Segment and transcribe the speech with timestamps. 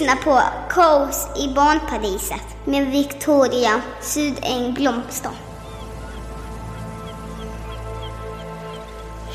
[0.00, 0.40] Lyssna på
[0.70, 5.30] Kaos i barnparadiset med Victoria Sydäng Blomster.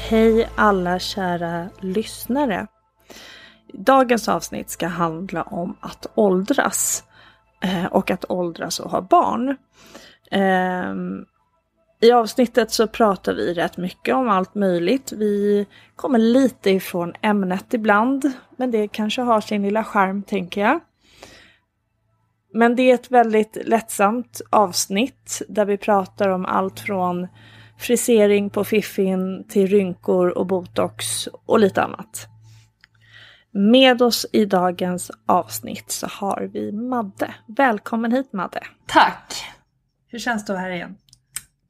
[0.10, 2.68] Hej alla kära lyssnare.
[3.74, 7.04] Dagens avsnitt ska handla om att åldras
[7.64, 9.58] eh, och att åldras och ha barn.
[10.32, 11.26] Ehm,
[12.04, 15.12] i avsnittet så pratar vi rätt mycket om allt möjligt.
[15.12, 15.66] Vi
[15.96, 20.80] kommer lite ifrån ämnet ibland, men det kanske har sin lilla charm tänker jag.
[22.54, 27.28] Men det är ett väldigt lättsamt avsnitt där vi pratar om allt från
[27.78, 32.28] frisering på fiffin till rynkor och botox och lite annat.
[33.52, 37.36] Med oss i dagens avsnitt så har vi Madde.
[37.48, 38.62] Välkommen hit Madde!
[38.88, 39.46] Tack!
[40.08, 40.96] Hur känns det att vara här igen?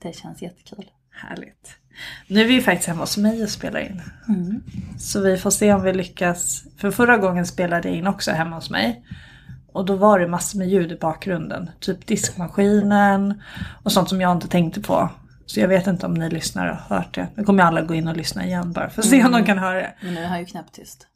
[0.01, 0.85] Det känns jättekul.
[1.11, 1.77] Härligt.
[2.27, 4.01] Nu är vi faktiskt hemma hos mig och spelar in.
[4.27, 4.63] Mm.
[4.99, 6.63] Så vi får se om vi lyckas.
[6.77, 9.05] För förra gången spelade jag in också hemma hos mig.
[9.73, 11.69] Och då var det massor med ljud i bakgrunden.
[11.79, 13.41] Typ diskmaskinen
[13.83, 15.09] och sånt som jag inte tänkte på.
[15.45, 17.27] Så jag vet inte om ni lyssnar och har hört det.
[17.35, 19.57] Nu kommer alla gå in och lyssna igen bara för att se om de kan
[19.57, 19.93] höra det.
[20.01, 21.07] Men nu han ju knäpptyst.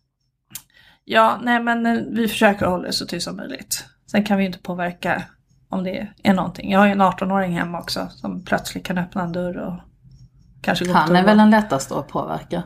[1.04, 3.86] Ja, nej men eh, vi försöker hålla det så tyst som möjligt.
[4.12, 5.24] Sen kan vi inte påverka
[5.76, 6.72] om det är någonting.
[6.72, 9.80] Jag har ju en 18-åring hemma också som plötsligt kan öppna en dörr och
[10.62, 12.64] kanske gå Han är väl den lättaste att påverka.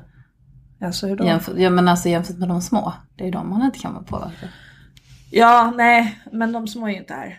[0.81, 1.25] Alltså hur då?
[1.25, 2.93] Jämfört, ja men alltså jämfört med de små.
[3.15, 4.47] Det är ju de man inte kan påverka.
[5.31, 7.37] Ja, nej, men de små är ju inte här.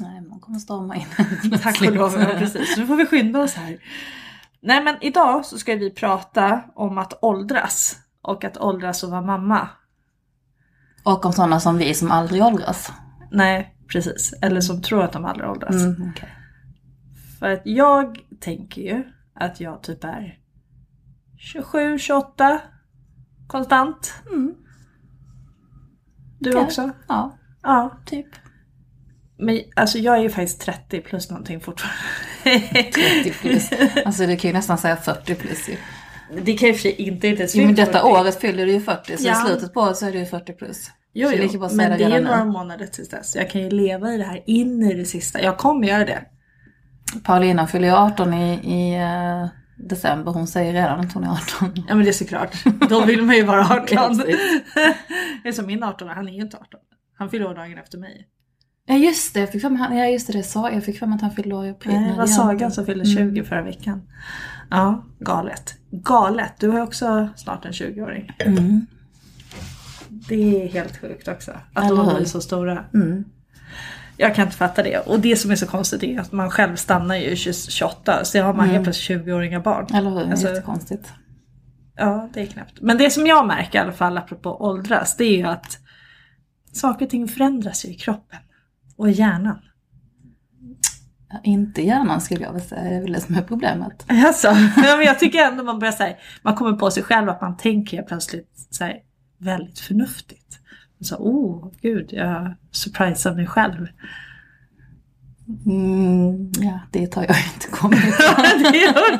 [0.00, 1.06] Nej, man kommer storma in.
[1.62, 2.76] Tack och lov, ja, precis.
[2.76, 3.78] Nu får vi skynda oss här.
[4.62, 7.96] Nej men idag så ska vi prata om att åldras.
[8.22, 9.68] Och att åldras och vara mamma.
[11.04, 12.92] Och om sådana som vi som aldrig åldras.
[13.30, 14.34] Nej, precis.
[14.42, 15.74] Eller som tror att de aldrig åldras.
[15.74, 16.28] Mm, okej.
[17.38, 20.38] För att jag tänker ju att jag typ är
[21.38, 22.60] 27, 28
[23.46, 24.14] konstant.
[24.30, 24.54] Mm.
[26.38, 26.62] Du Okej.
[26.62, 26.90] också?
[27.08, 27.98] Ja, Ja.
[28.06, 28.26] typ.
[29.38, 31.98] Men alltså jag är ju faktiskt 30 plus någonting fortfarande.
[32.92, 33.70] 30 plus.
[34.06, 35.76] Alltså du kan ju nästan säga 40 plus ju.
[36.42, 38.04] Det kan ju för sig inte inte Jo, men detta 40.
[38.06, 39.32] året fyller du ju 40 så Ja.
[39.44, 40.90] i slutet på året så är du ju 40 plus.
[41.18, 41.48] Jo, jo.
[41.48, 43.36] säga men det det är några månader tills dess.
[43.36, 45.42] Jag kan ju leva i det här in i det sista.
[45.42, 46.24] Jag kommer göra det.
[47.24, 50.32] Paulina fyller ju 18 i, i eh, december.
[50.32, 51.84] Hon säger redan att hon är 18.
[51.88, 52.64] Ja men det är såklart.
[52.88, 53.86] Då vill man ju vara 18.
[53.86, 54.40] Precis.
[55.42, 56.80] det är som min 18 han är ju inte 18.
[57.18, 58.28] Han fyller år dagen efter mig.
[58.86, 60.84] Ja just det, jag fick fram, ja, just det, det sa jag.
[60.84, 61.92] fick fram att han fyllde år i april.
[61.92, 64.02] Nej, det var det Sagan som fyllde 20 förra veckan.
[64.70, 65.74] Ja, galet.
[65.90, 66.52] Galet.
[66.60, 68.32] Du har ju också snart en 20-åring.
[68.38, 68.86] Mm.
[70.28, 71.52] Det är helt sjukt också.
[71.72, 72.84] Att de har blivit så stora.
[72.94, 73.24] Mm.
[74.16, 74.98] Jag kan inte fatta det.
[74.98, 78.24] Och det som är så konstigt är att man själv stannar ju 28.
[78.24, 79.86] Så har man helt plötsligt 20-åriga barn.
[79.94, 81.12] Eller hur, Alltså- jättekonstigt.
[81.96, 82.80] Ja, det är knäppt.
[82.80, 85.78] Men det som jag märker i alla fall apropå åldras, det är ju att
[86.72, 88.38] saker och ting förändras ju i kroppen.
[88.96, 89.58] Och i hjärnan.
[91.30, 94.04] Ja, inte hjärnan skulle jag vilja säga, det är väl det som är problemet.
[94.06, 97.56] Alltså, men jag tycker ändå man börjar säga, man kommer på sig själv att man
[97.56, 98.96] tänker plötsligt så här,
[99.38, 100.58] väldigt förnuftigt.
[101.00, 103.86] Så, oh gud, jag surprisar mig själv.
[105.66, 108.00] Mm, ja, det tar jag inte kommit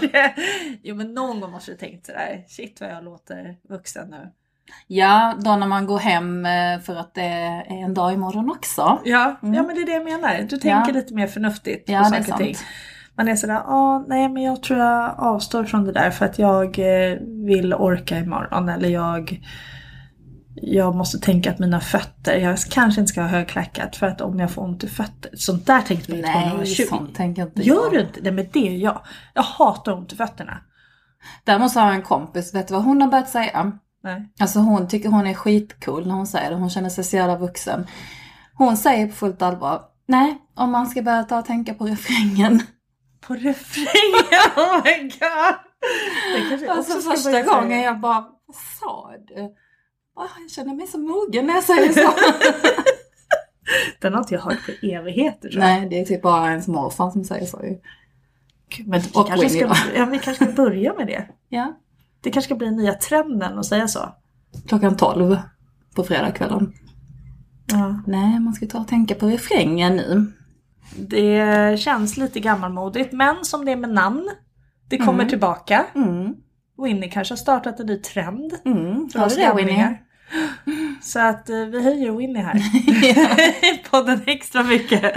[0.12, 0.34] det.
[0.82, 4.30] Jo men någon gång måste du tänkt sådär, shit vad jag låter vuxen nu.
[4.86, 9.00] Ja, då när man går hem eh, för att det är en dag imorgon också.
[9.04, 10.38] Ja, ja men det är det jag menar.
[10.42, 10.94] Du tänker Ja.
[10.94, 12.56] lite mer förnuftigt Ja, på är saker och ting.
[13.14, 16.38] Man är sådär, ja nej men jag tror jag avstår från det där för att
[16.38, 19.40] jag eh, vill orka imorgon eller jag
[20.62, 24.38] jag måste tänka att mina fötter, jag kanske inte ska ha högklackat för att om
[24.38, 25.30] jag får ont i fötter.
[25.34, 26.86] Sånt där tänkte man ju på när man var Nej, 20.
[26.86, 27.92] sånt tänker inte Gör jag.
[27.92, 28.32] du inte det?
[28.32, 29.00] Men det är jag.
[29.34, 30.58] Jag hatar ont i fötterna.
[31.44, 33.72] Däremot så har jag en kompis, vet du vad hon har börjat säga?
[34.02, 34.32] Nej.
[34.40, 37.36] Alltså hon tycker hon är skitcool när hon säger det, hon känner sig så jävla
[37.38, 37.86] vuxen.
[38.54, 42.62] Hon säger på fullt allvar, nej, om man ska börja ta och tänka på refrängen.
[43.20, 45.56] På refrängen, oh my god!
[46.68, 49.54] Jag Alltså första gången jag bara, vad sa du?
[50.16, 52.12] Ah, jag känner mig så mogen när jag säger så.
[54.00, 55.70] Den har inte jag hört på evigheter tror jag.
[55.70, 57.58] nej, det är typ bara ens morfar som säger så.
[58.68, 61.28] Gud, Men Och kanske, ska, ja, vi kanske ska börja med det.
[61.48, 61.76] Ja.
[62.20, 64.14] Det kanske ska bli nya trenden att säga så.
[64.68, 65.36] Klockan 12
[65.94, 66.72] på fredagskvällen.
[67.72, 68.02] Ja.
[68.06, 70.32] Nej, man ska ta och tänka på refrängen nu.
[70.96, 74.30] Det känns lite gammalmodigt men som det är med namn.
[74.88, 75.28] Det kommer Mm.
[75.28, 75.86] tillbaka.
[75.94, 76.34] Mm.
[76.82, 78.52] Winnie kanske har startat en ny trend.
[78.64, 79.08] Mm.
[79.08, 79.98] För Har oss du det Winnie?
[81.02, 82.62] Så att eh, vi höjer Winnie här.
[83.90, 85.14] Podden extra mycket.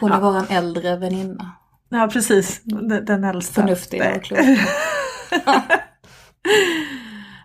[0.00, 0.20] Hon är Ja.
[0.20, 1.52] våran äldre väninna.
[1.88, 3.60] Ja precis, den, den äldsta.
[3.62, 4.40] Förnuftig och klok.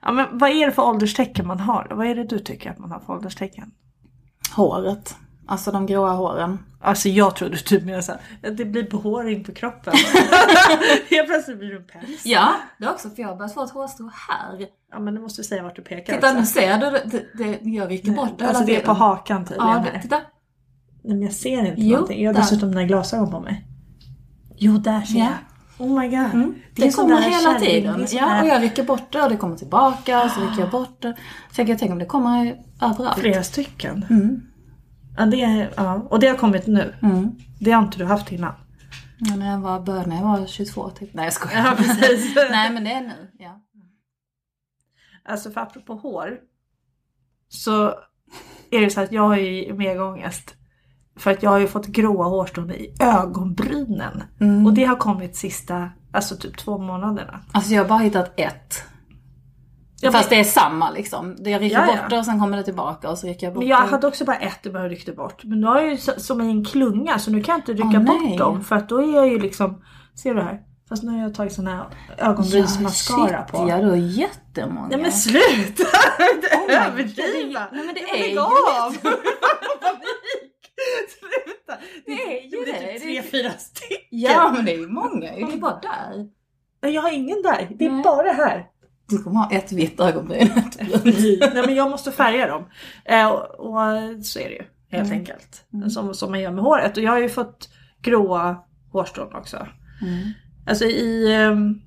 [0.05, 1.87] Ja men vad är det för ålderstecken man har?
[1.91, 3.71] Vad är det du tycker att man har för ålderstecken?
[4.55, 5.15] Håret.
[5.47, 6.59] Alltså de gråa håren.
[6.81, 9.93] Alltså jag trodde typ mer såhär, det blir behåring på kroppen.
[11.09, 12.25] Helt plötsligt blir det en päls.
[12.25, 14.65] Ja, det också för jag har börjat få ett hårstrå här.
[14.91, 16.39] Ja men du måste du säga vart du pekar Titta också.
[16.39, 17.03] nu ser du, det,
[17.33, 20.15] det, det, jag rycker bort det Alltså det är på hakan tydligen Ja, det, titta.
[21.03, 22.23] Nej men jag ser inte Jo, någonting.
[22.23, 22.41] Jag har där.
[22.41, 23.67] dessutom mina glasögon på mig.
[24.57, 25.25] Jo där ser Ja.
[25.77, 25.87] jag.
[25.87, 26.19] Oh my god.
[26.33, 26.55] Mm.
[26.75, 27.99] Det, sån kommer hela tiden.
[27.99, 30.69] det Ja, och jag rycker bort det och det kommer tillbaka och så rycker jag
[30.69, 31.15] bort det.
[31.51, 33.19] Så jag tänker om det kommer överallt.
[33.19, 34.05] Flera stycken.
[34.09, 34.41] Mm.
[35.17, 35.93] Ja, det ja.
[36.09, 36.93] Och det har kommit nu.
[37.01, 37.31] Mm.
[37.59, 38.53] Det har inte du haft innan.
[39.17, 41.13] Ja, när jag var, började när jag var 22 typ.
[41.13, 41.65] Nej jag skojar.
[41.65, 42.35] Ja, precis.
[42.51, 43.31] Nej men det är nu.
[43.39, 43.61] Ja.
[45.25, 46.37] Alltså för apropå hår.
[47.49, 47.93] Så
[48.71, 50.55] är det så att jag har ju megångest.
[51.15, 54.23] För att jag har ju fått gråa hårstrån i ögonbrynen.
[54.41, 54.65] Mm.
[54.65, 57.39] Och det har kommit sista, alltså typ två månaderna.
[57.51, 58.83] Alltså jag har bara hittat ett.
[60.03, 61.35] Ja, Fast det är samma liksom.
[61.39, 62.01] Jag rycker Ja, ja.
[62.01, 63.87] bort det och sen kommer det tillbaka och så rycker jag bort Men jag det.
[63.89, 65.43] hade också bara ett och bara ryckte bort.
[65.43, 67.97] Men nu har jag ju som i en klunga så nu kan jag inte rycka
[67.99, 68.37] Åh, bort nej.
[68.37, 68.63] dem.
[68.63, 69.83] För att då är jag ju liksom,
[70.23, 70.61] ser du här?
[70.89, 71.85] Fast nu har jag tagit sån här
[72.17, 73.69] ögonbrynsmascara shit, på.
[73.69, 74.87] Ja, du har jättemånga.
[74.87, 75.83] Nej men sluta!
[76.67, 77.67] Oh Överdriva!
[77.71, 78.97] Nej, men det är ju av!
[79.01, 80.73] Panik!
[81.19, 81.81] Sluta!
[82.05, 82.71] Det är ju det.
[82.71, 82.91] det.
[82.91, 84.07] är typ Det tre, fyra stycken.
[84.09, 85.31] Ja men det är ju många.
[85.31, 86.27] Det är bara där.
[86.81, 87.67] Nej, jag har ingen där.
[87.79, 88.03] Det är Nej.
[88.03, 88.65] bara här.
[89.09, 90.49] Du kommer ha ett vitt ögonbryn.
[91.05, 92.65] Nej men jag måste färga dem.
[93.05, 95.19] Eh, och, och så är det ju helt Mm.
[95.19, 95.65] enkelt.
[95.93, 96.97] Som, som man gör med håret.
[96.97, 97.69] Och jag har ju fått
[98.01, 98.57] gråa
[98.91, 99.67] hårstrån också.
[100.01, 100.29] Mm.
[100.67, 101.81] Alltså i, ehm,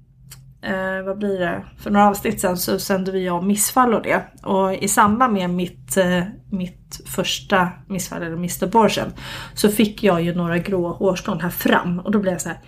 [0.63, 4.23] eh, vad blir det, för några avsnitt sen så sände vi om missfall och det.
[4.43, 9.13] Och i samband med mitt, eh, mitt första missfall, eller Mr Borsen,
[9.55, 11.99] så fick jag ju några gråa hårstrån här fram.
[12.01, 12.59] Och då blev jag så här,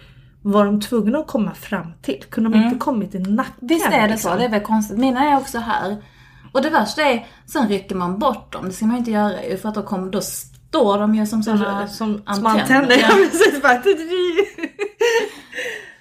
[0.52, 2.24] var de tvungna att komma fram till?
[2.30, 3.68] Kunde de inte kommit i nacken?
[3.68, 4.32] Visst är det liksom?
[4.32, 4.98] så, det är väl konstigt.
[4.98, 6.02] Mina är också här.
[6.52, 8.64] Och det värsta är, sen rycker man bort dem.
[8.64, 11.26] Det ska man ju inte göra ju för att då, kommer, då står de ju
[11.26, 12.96] som sådana som, som antenner.
[13.00, 13.62] Ja, precis.
[13.62, 13.82] Bara,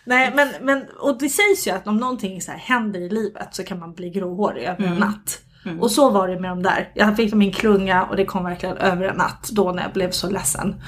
[0.04, 3.56] Nej men, men och det sägs ju att om någonting så här händer i livet
[3.56, 5.42] så kan man bli gråhårig över en natt.
[5.80, 6.92] Och så var det med de där.
[6.94, 9.84] Jag fick dem i en klunga och det kom verkligen över en natt då när
[9.84, 10.82] jag blev så ledsen.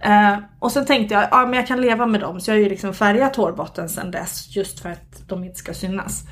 [0.00, 2.62] Eh, och sen tänkte jag, ja men jag kan leva med dem så jag har
[2.62, 6.22] ju liksom färgat hårbotten sedan dess just för att de inte ska synas.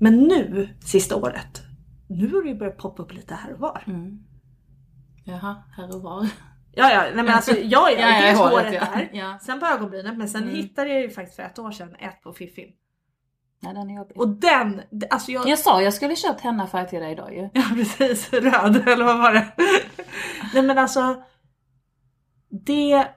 [0.00, 1.62] Men nu, sista året,
[2.08, 3.82] nu har det ju börjat poppa upp lite här och var.
[3.86, 4.18] Mm.
[5.24, 6.28] Jaha, här och var.
[6.72, 8.86] Ja, ja, nej men alltså ja, ja, Ja, ja, dels håret, håret ja.
[8.94, 9.38] där, Ja.
[9.42, 10.54] sen på ögonbrynen, men sen Mm.
[10.54, 12.68] hittade jag ju faktiskt för ett år sedan ett på Fiffin.
[13.60, 14.20] Nej, den är jobbig.
[14.20, 15.48] Och den, alltså jag...
[15.48, 17.50] Jag sa jag skulle köpt hennafärg till dig idag ju.
[17.52, 19.52] Ja precis, röd eller vad var det?
[20.54, 21.22] nej men alltså,
[22.66, 23.08] det,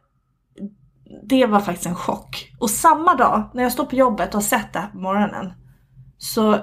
[1.23, 2.51] det var faktiskt en chock.
[2.59, 5.53] Och samma dag, när jag står på jobbet och har sett det här på morgonen,
[6.17, 6.57] så,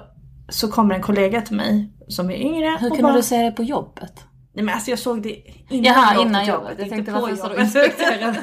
[0.49, 3.53] så kommer en kollega till mig som är yngre Hur kunde bara, du se det
[3.53, 4.25] på jobbet?
[4.53, 6.79] Nej men alltså jag såg det innan Jaha, jag åkte innan jobbet.
[6.79, 8.43] Jag tänkte, varför står du jobbet.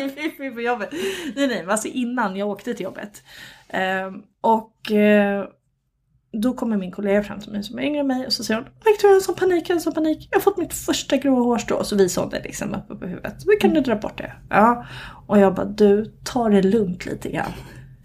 [0.00, 0.88] Min fiffi på jobbet.
[1.36, 3.22] Nej nej, men alltså innan jag åkte till jobbet.
[3.72, 5.44] Ehm, och eh,
[6.32, 8.60] då kommer min kollega fram till mig som är yngre än mig och så säger
[8.60, 10.28] hon Victoria, jag har sån panik, jag har sån panik.
[10.30, 11.76] Jag har fått mitt första gråa hårstrå.
[11.76, 13.42] Och så visar hon det liksom uppe på huvudet.
[13.42, 14.32] Så kan du dra bort det?
[14.50, 14.86] Ja.
[15.26, 17.52] Och jag bara, du, ta det lugnt lite grann.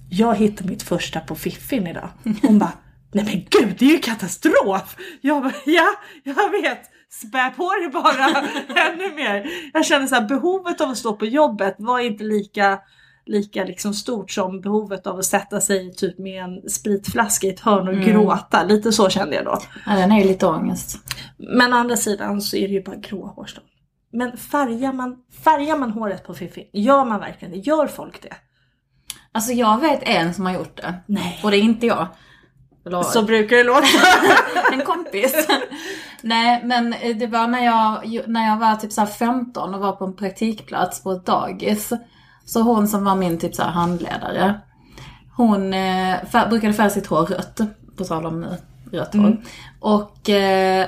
[0.09, 2.09] Jag hittade mitt första på Fiffin idag.
[2.41, 2.73] Hon bara,
[3.13, 4.95] nej men gud det är ju katastrof!
[5.21, 5.87] Jag bara, ja,
[6.23, 6.81] jag vet.
[7.09, 8.27] Spä på det bara
[8.91, 9.47] ännu mer.
[9.73, 12.79] Jag känner så här, behovet av att stå på jobbet var inte lika
[13.27, 17.59] lika liksom stort som behovet av att sätta sig typ med en spritflaska i ett
[17.59, 18.05] hörn och Mm.
[18.05, 18.63] gråta.
[18.63, 19.57] Lite så kände jag då.
[19.85, 20.97] Ja, den är ju lite ångest.
[21.37, 23.63] Men å andra sidan så är det ju bara gråa hårstrån.
[24.11, 26.69] Men färgar man, färgar man håret på Fifi?
[26.73, 27.57] Gör man verkligen det?
[27.59, 28.33] Gör folk det?
[29.31, 30.93] Alltså jag vet en som har gjort det.
[31.05, 31.39] Nej.
[31.43, 32.07] Och det är inte jag.
[32.85, 33.87] Eller- Så brukar det låta.
[34.73, 35.47] en kompis.
[36.21, 39.91] Nej men det var när jag, när jag var typ så här 15 och var
[39.91, 41.91] på en praktikplats på ett dagis.
[42.47, 44.59] Så hon som var min typ så här handledare.
[45.35, 47.61] Hon eh, fär, brukade färga sitt hår rött.
[47.97, 48.49] På tal om eh,
[48.91, 49.37] rött hår.
[49.79, 50.87] Och eh,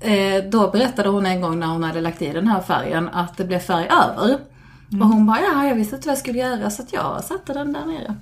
[0.00, 3.36] eh, då berättade hon en gång när hon hade lagt i den här färgen att
[3.36, 4.38] det blev färg över.
[5.00, 7.52] Och hon bara, ja jag visste inte vad jag skulle göra så att jag satte
[7.52, 8.14] den där nere.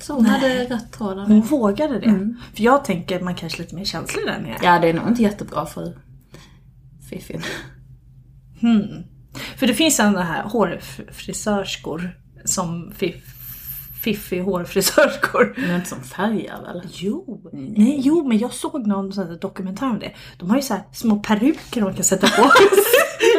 [0.00, 2.34] Så hon hade rött hår där Hon vågade det.
[2.54, 4.56] För jag tänker man kanske är lite mer känslig där nere.
[4.62, 5.92] Ja det är nog inte jättebra för
[7.10, 7.42] Fiffin.
[8.60, 9.04] Hmm.
[9.36, 12.10] För det finns sådana här hårfrisörskor
[12.44, 13.24] som fiff,
[14.02, 15.54] fiffig hårfrisörskor.
[15.56, 16.82] Men inte som färgar väl?
[16.92, 20.12] Jo, nej, jo men jag såg någon sån här dokumentär om det.
[20.38, 22.42] De har ju så här små peruker de kan sätta på.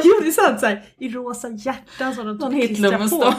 [0.03, 3.33] jo det är sant, så här, i rosa hjärtan som de klistrar på.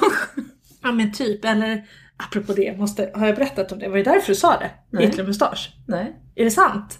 [0.82, 1.84] Ja men typ, eller
[2.16, 3.88] apropå det, måste, har jag berättat om det?
[3.88, 4.70] Var det därför du sa det?
[4.90, 5.06] Nej.
[5.06, 5.70] Hitlermustasch?
[5.86, 6.16] Nej.
[6.34, 6.98] Är det sant?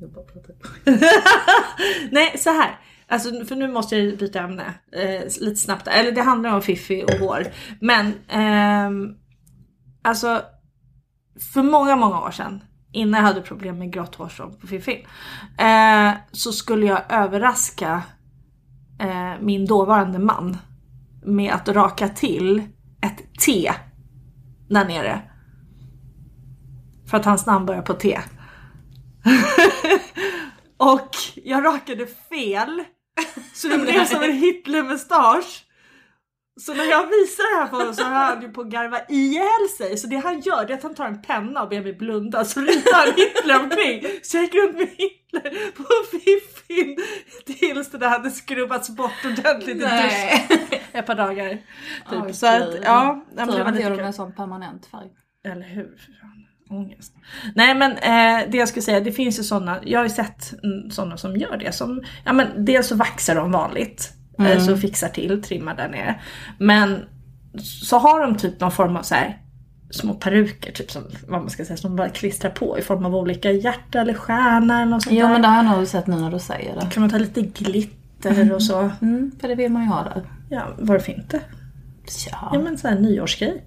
[0.00, 0.68] Jag bara pratar på.
[2.10, 2.80] Nej, så här.
[3.08, 5.88] Alltså för nu måste jag byta ämne eh, lite snabbt.
[5.88, 7.46] Eller det handlar om Fiffi och hår.
[7.80, 9.10] Men eh,
[10.02, 10.42] alltså
[11.52, 15.06] för många, många år sedan innan jag hade problem med grått hårstrån på Fiffi.
[15.58, 18.02] Eh, så skulle jag överraska
[19.00, 20.56] eh, min dåvarande man
[21.24, 22.62] med att raka till
[23.02, 23.72] ett T
[24.68, 25.22] där nere.
[27.06, 28.18] För att hans namn börjar på T.
[30.76, 32.84] och jag rakade fel.
[33.54, 35.62] Så det blev som en Hitler-mustasch.
[36.60, 39.00] Så när jag visar det här för honom så har han ju på att garva
[39.08, 39.96] ihjäl sig.
[39.96, 42.44] Så det han gör det är att han tar en penna och ber mig blunda
[42.44, 44.20] så ritar han Hitler omkring.
[44.22, 46.96] Så jag gick runt med Hitler på fiffin
[47.46, 50.60] tills det där hade skrubbats bort ordentligt i duschen.
[50.92, 51.48] Ett par dagar.
[51.50, 51.62] Typ.
[52.12, 55.10] Åh, så att ja, Tur var att jag gjorde med sån permanent färg.
[55.44, 55.98] Eller hur?
[56.70, 57.12] Ångest.
[57.54, 60.54] Nej men eh, det jag skulle säga, det finns ju sådana, jag har ju sett
[60.62, 61.72] mm, sådana som gör det.
[61.72, 64.12] Som, ja men dels så vaxar de vanligt.
[64.38, 66.20] Eh, så fixar till, trimmar där nere.
[66.58, 67.04] Men
[67.62, 69.38] så har de typ någon form av så här
[69.90, 73.16] små peruker, typ som vad man ska säga, som bara klistrar på i form av
[73.16, 75.28] olika hjärta eller stjärna eller något sånt där.
[75.28, 76.86] men det har jag nog sett nu när du säger det.
[76.90, 78.90] Kan man ta lite glitter och så.
[79.02, 80.22] Mm, för det vill man ju ha där.
[80.48, 81.40] Ja, varför inte?
[82.30, 82.50] Ja.
[82.52, 83.64] Ja men sån här nyårsgrej.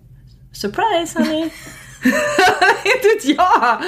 [0.51, 1.49] Surprise honey!
[2.85, 3.81] Inte vet jag!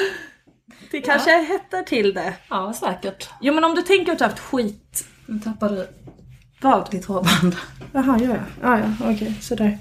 [0.92, 2.34] Det kanske hettar till det.
[2.50, 3.30] ja, säkert.
[3.42, 5.06] Jo men om du tänker att du har haft skit...
[5.26, 5.88] Nu tappade du
[6.62, 6.92] Vad?
[6.92, 7.56] ditt hårband.
[7.92, 8.72] Jaha, gör jag?
[8.72, 9.78] Ah, ja, okej, sådär.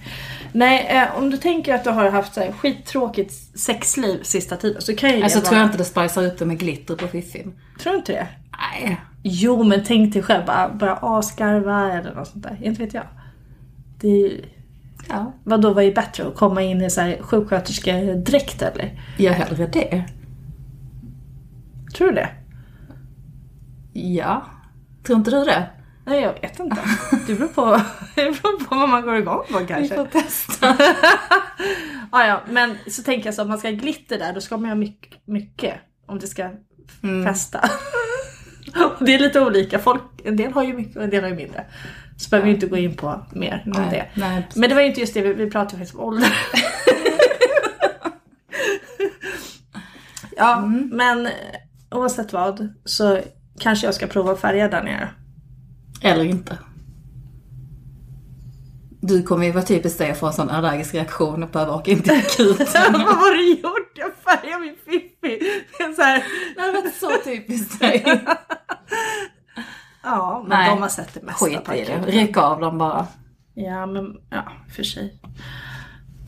[0.52, 4.82] Nej, eh, om du tänker att du har haft så här, skittråkigt sexliv sista tiden
[4.82, 5.49] så kan ju det Alltså vara...
[5.49, 7.60] tror jag inte det spicar upp det med glitter på fiffin.
[7.80, 8.26] Tror du inte det?
[8.58, 9.00] Nej.
[9.22, 12.58] Jo men tänk dig själv bara börja asgarva eller något sånt där.
[12.62, 13.06] Inte vet jag.
[14.00, 14.40] Det är
[15.11, 15.17] ju...
[15.17, 15.33] Ja.
[15.45, 16.26] Vad är bättre?
[16.29, 19.00] Att komma in i så här sjuksköterskedräkt eller?
[19.19, 20.05] Gör hellre det.
[21.95, 22.29] Tror du det?
[23.93, 24.45] Ja.
[25.07, 25.67] Tror inte du det?
[26.05, 26.76] Nej jag vet inte.
[27.26, 27.81] Det beror på,
[28.14, 29.95] det beror på vad man går igång på Vi kanske.
[29.95, 30.76] får testa.
[32.12, 34.57] Ja, ja, men så tänker jag så om man ska ha glitter där då ska
[34.57, 35.75] man ha mycket, mycket
[36.07, 36.50] om det ska
[37.02, 37.25] Mm.
[37.25, 37.71] fästa.
[38.76, 41.31] Och det är lite olika, folk, en del har ju mycket och en del har
[41.31, 41.64] ju mindre.
[42.20, 44.06] Så behöver vi inte gå in på mer om det.
[44.14, 44.48] Nej.
[44.54, 46.32] Men det var ju inte just det, vi, vi pratade faktiskt om ålder.
[50.36, 50.88] ja, Mm.
[50.92, 51.28] men
[51.90, 53.20] oavsett vad så
[53.60, 55.08] kanske jag ska prova att färga där nere.
[56.02, 56.58] Eller inte.
[59.02, 61.90] Du kommer ju vara typiskt dig att få en sån allergisk reaktion och behöva åka
[61.90, 62.66] in till akuten.
[62.92, 63.92] vad var det gjort?
[63.94, 65.60] Jag färgade min fiffi.
[65.78, 66.24] Det är så här,
[66.54, 68.04] Det hade varit så typiskt dig.
[70.02, 71.47] ja, men Nej, de har sett det mesta.
[71.47, 72.07] Skit i det.
[72.07, 73.07] Ryck av dem bara.
[73.54, 75.21] Ja, men ja, för sig.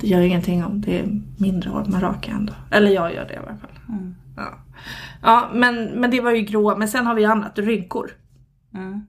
[0.01, 2.53] Det gör ingenting om det är mindre hår, man rakar ändå.
[2.71, 3.79] Eller jag gör det i alla fall.
[3.89, 4.15] Mm.
[4.37, 4.59] Ja,
[5.23, 6.77] ja men, men det var ju gråa.
[6.77, 8.11] Men sen har vi annat, rynkor.
[8.75, 9.07] Mm.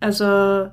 [0.00, 0.70] Alltså,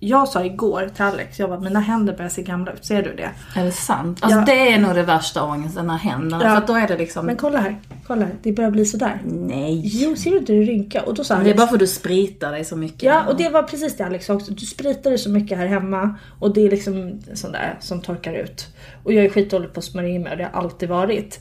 [0.00, 3.14] jag sa igår till Alex, jag bara, mina händer börjar se gamla ut, ser du
[3.14, 3.30] det?
[3.56, 4.18] Är det sant?
[4.22, 4.44] Alltså Ja.
[4.44, 6.44] det är nog det värsta ångesten, när händerna.
[6.44, 6.60] Ja.
[6.60, 7.26] För då är det liksom...
[7.26, 9.20] Men kolla här, kolla här, det börjar bli sådär.
[9.24, 9.82] Nej.
[9.84, 11.02] Jo, ser du inte det rynka?
[11.02, 13.02] Och då sa Men det är Alex, bara för att du spritar dig så mycket.
[13.02, 14.52] Ja, och det var precis det Alex sa också.
[14.52, 18.32] Du spritar det så mycket här hemma och det är liksom sån där som torkar
[18.34, 18.66] ut.
[19.04, 21.40] Och jag är skitdålig på att smörja in mig och det har alltid varit.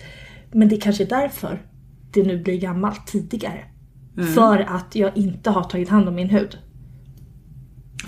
[0.51, 1.61] Men det är kanske är därför
[2.13, 3.65] det nu blir gammalt tidigare.
[4.35, 6.57] För att jag inte har tagit hand om min hud.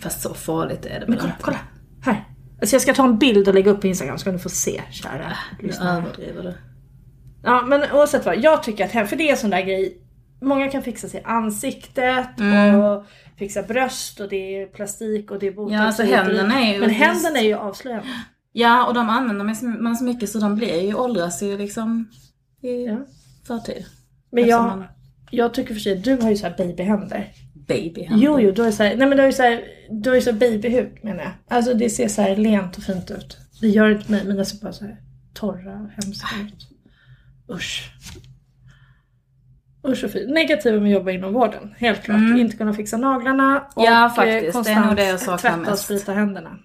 [0.01, 1.43] Fast så farligt är det Men väl kolla, inte?
[1.43, 1.57] kolla!
[2.01, 2.23] Här!
[2.61, 4.49] Alltså jag ska ta en bild och lägga upp på Instagram så ska ni få
[4.49, 5.31] se, kära
[5.61, 5.97] Nu lyssnare.
[5.97, 6.53] överdriver du.
[7.43, 9.97] Ja men oavsett vad, jag tycker att hem, för det är en sån där grej.
[10.41, 12.75] Många kan fixa sig ansiktet Mm.
[12.79, 13.05] och
[13.37, 15.73] fixa bröst och det är plastik och det är botox.
[15.73, 18.07] Ja, alltså händerna är ju Men händerna är ju avslöjande.
[18.51, 19.45] Ja, och de använder
[19.81, 22.09] man så, mycket så de blir ju, åldras ju liksom
[22.61, 22.97] i Ja.
[23.47, 23.85] förtid.
[24.31, 24.83] Men jag, man-
[25.31, 27.31] jag tycker för sig du har ju så här babyhänder.
[27.69, 28.25] Babyhänder.
[28.25, 29.63] Jo, jo, har ju så här, nej men har ju så här,
[30.05, 31.31] har ju så babyhud menar jag.
[31.47, 33.37] Alltså det ser så här lent och fint ut.
[33.61, 34.97] Det gör inte mig, mina ser bara så här
[35.33, 36.67] torra och hemska ut.
[37.55, 37.91] Usch.
[39.87, 40.27] Usch och fy.
[40.27, 42.37] Negativa med att jobba inom vården, helt klart.
[42.37, 43.93] Inte kunna fixa naglarna och Mm.
[43.93, 44.41] Ja, eh, faktiskt.
[44.41, 45.83] Det är konstant nog det jag tvätta och mest.
[45.83, 46.49] sprita händerna.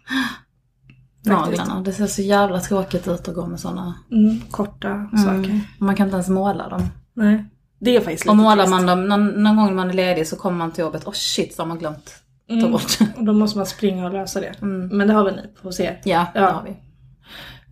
[1.26, 1.80] Naglarna.
[1.80, 3.94] Det ser så jävla tråkigt ut att gå med sådana.
[4.12, 5.60] Mm, korta saker.
[5.78, 6.82] Man kan inte ens måla dem.
[7.14, 7.44] Nej.
[7.84, 10.36] Det är faktiskt lite Och målar man dem, någon, någon gång man är ledig så
[10.36, 12.14] kommer man till jobbet, åh oh shit så har man glömt
[12.60, 12.98] ta bort.
[13.16, 14.54] Och då måste man springa och lösa det.
[14.60, 16.00] Men det har väl ni på hos er?
[16.04, 16.50] Ja, det Ja.
[16.50, 16.70] har vi.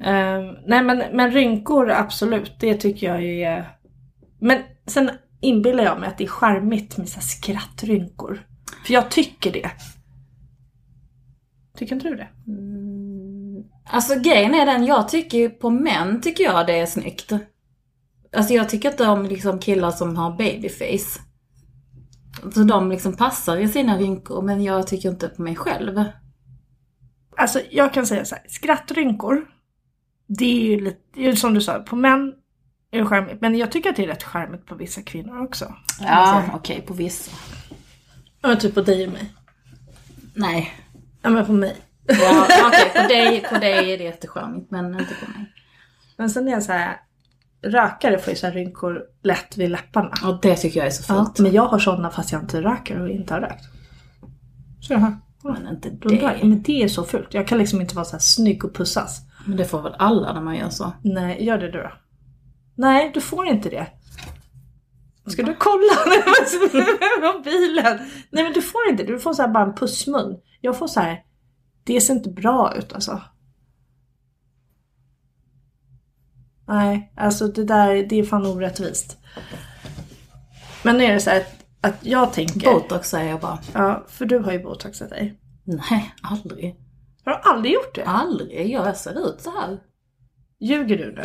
[0.04, 3.68] Ehm, nej men, men rynkor absolut, det tycker jag är...
[4.40, 8.46] Men sen inbillar jag mig att det är charmigt med så skrattrynkor.
[8.86, 9.70] För jag tycker det.
[11.78, 12.28] Tycker inte du det?
[13.86, 17.32] Alltså grejen är den, jag tycker ju på män tycker jag det är snyggt.
[18.36, 21.20] Alltså jag tycker inte om liksom killar som har babyface.
[22.54, 26.04] Så de liksom passar i sina rynkor men jag tycker inte på mig själv.
[27.36, 29.46] Alltså jag kan säga så här, skrattrynkor.
[30.26, 32.34] Det är ju lite, det är ju som du sa, på män
[32.90, 33.40] är det charmigt.
[33.40, 35.74] Men jag tycker att det är rätt charmigt på vissa kvinnor också.
[36.00, 37.30] Ja, okej på vissa.
[38.42, 39.32] Ja typ på dig och mig.
[40.34, 40.74] Nej.
[41.22, 41.76] Ja men på mig.
[42.06, 45.52] Ja, okej på, dig, på dig är det jättecharmigt men inte på mig.
[46.16, 46.96] Men sen är jag så här,
[47.62, 50.10] rökare får ju så här rynkor lätt vid läpparna.
[50.24, 51.38] Och det tycker jag är så Ja, fult.
[51.38, 53.64] men jag har sådana fast jag inte röker och inte har rökt.
[54.80, 55.16] Så har.
[55.44, 56.48] Men inte där, det.
[56.48, 57.34] men det är så fult.
[57.34, 59.20] Jag kan liksom inte vara så här snygg och pussas.
[59.46, 60.92] Men det får väl alla när man gör så.
[61.02, 61.92] Nej, gör det du då.
[62.74, 63.86] Nej, du får inte det.
[65.26, 65.92] Ska du kolla
[67.20, 67.98] med mobilen?
[68.30, 69.02] Nej men du får inte.
[69.04, 70.36] Du får så här bara en pussmun.
[70.60, 71.22] Jag får så här.
[71.84, 73.20] Det ser inte bra ut alltså.
[76.72, 79.18] Nej, alltså det där det är fan orättvist.
[80.82, 82.72] Men nu är det så här att, att jag tänker.
[82.72, 83.58] Botox säger jag bara.
[83.74, 85.38] Ja, för du har ju botoxat dig.
[85.64, 86.76] Nej, aldrig.
[87.24, 88.04] Har du aldrig gjort det?
[88.04, 88.70] Aldrig.
[88.70, 89.78] Jag ser ut så här.
[90.60, 91.22] Ljuger du nu?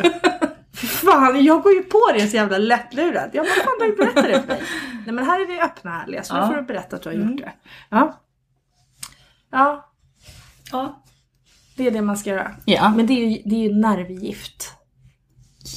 [0.76, 3.30] Fan, jag går ju på det så jävla lättlurat.
[3.32, 4.62] Jag bara, fan har ju berättat det för dig.
[5.04, 6.46] Nej men här är det öppna härliga så nu Ja.
[6.46, 7.52] får du berätta att du har gjort det.
[7.90, 8.20] Ja.
[9.50, 9.92] Ja,
[10.72, 11.02] Ja.
[11.76, 12.54] det är det man ska göra.
[12.64, 12.92] Ja.
[12.96, 14.74] Men det är ju, det är ju nervgift.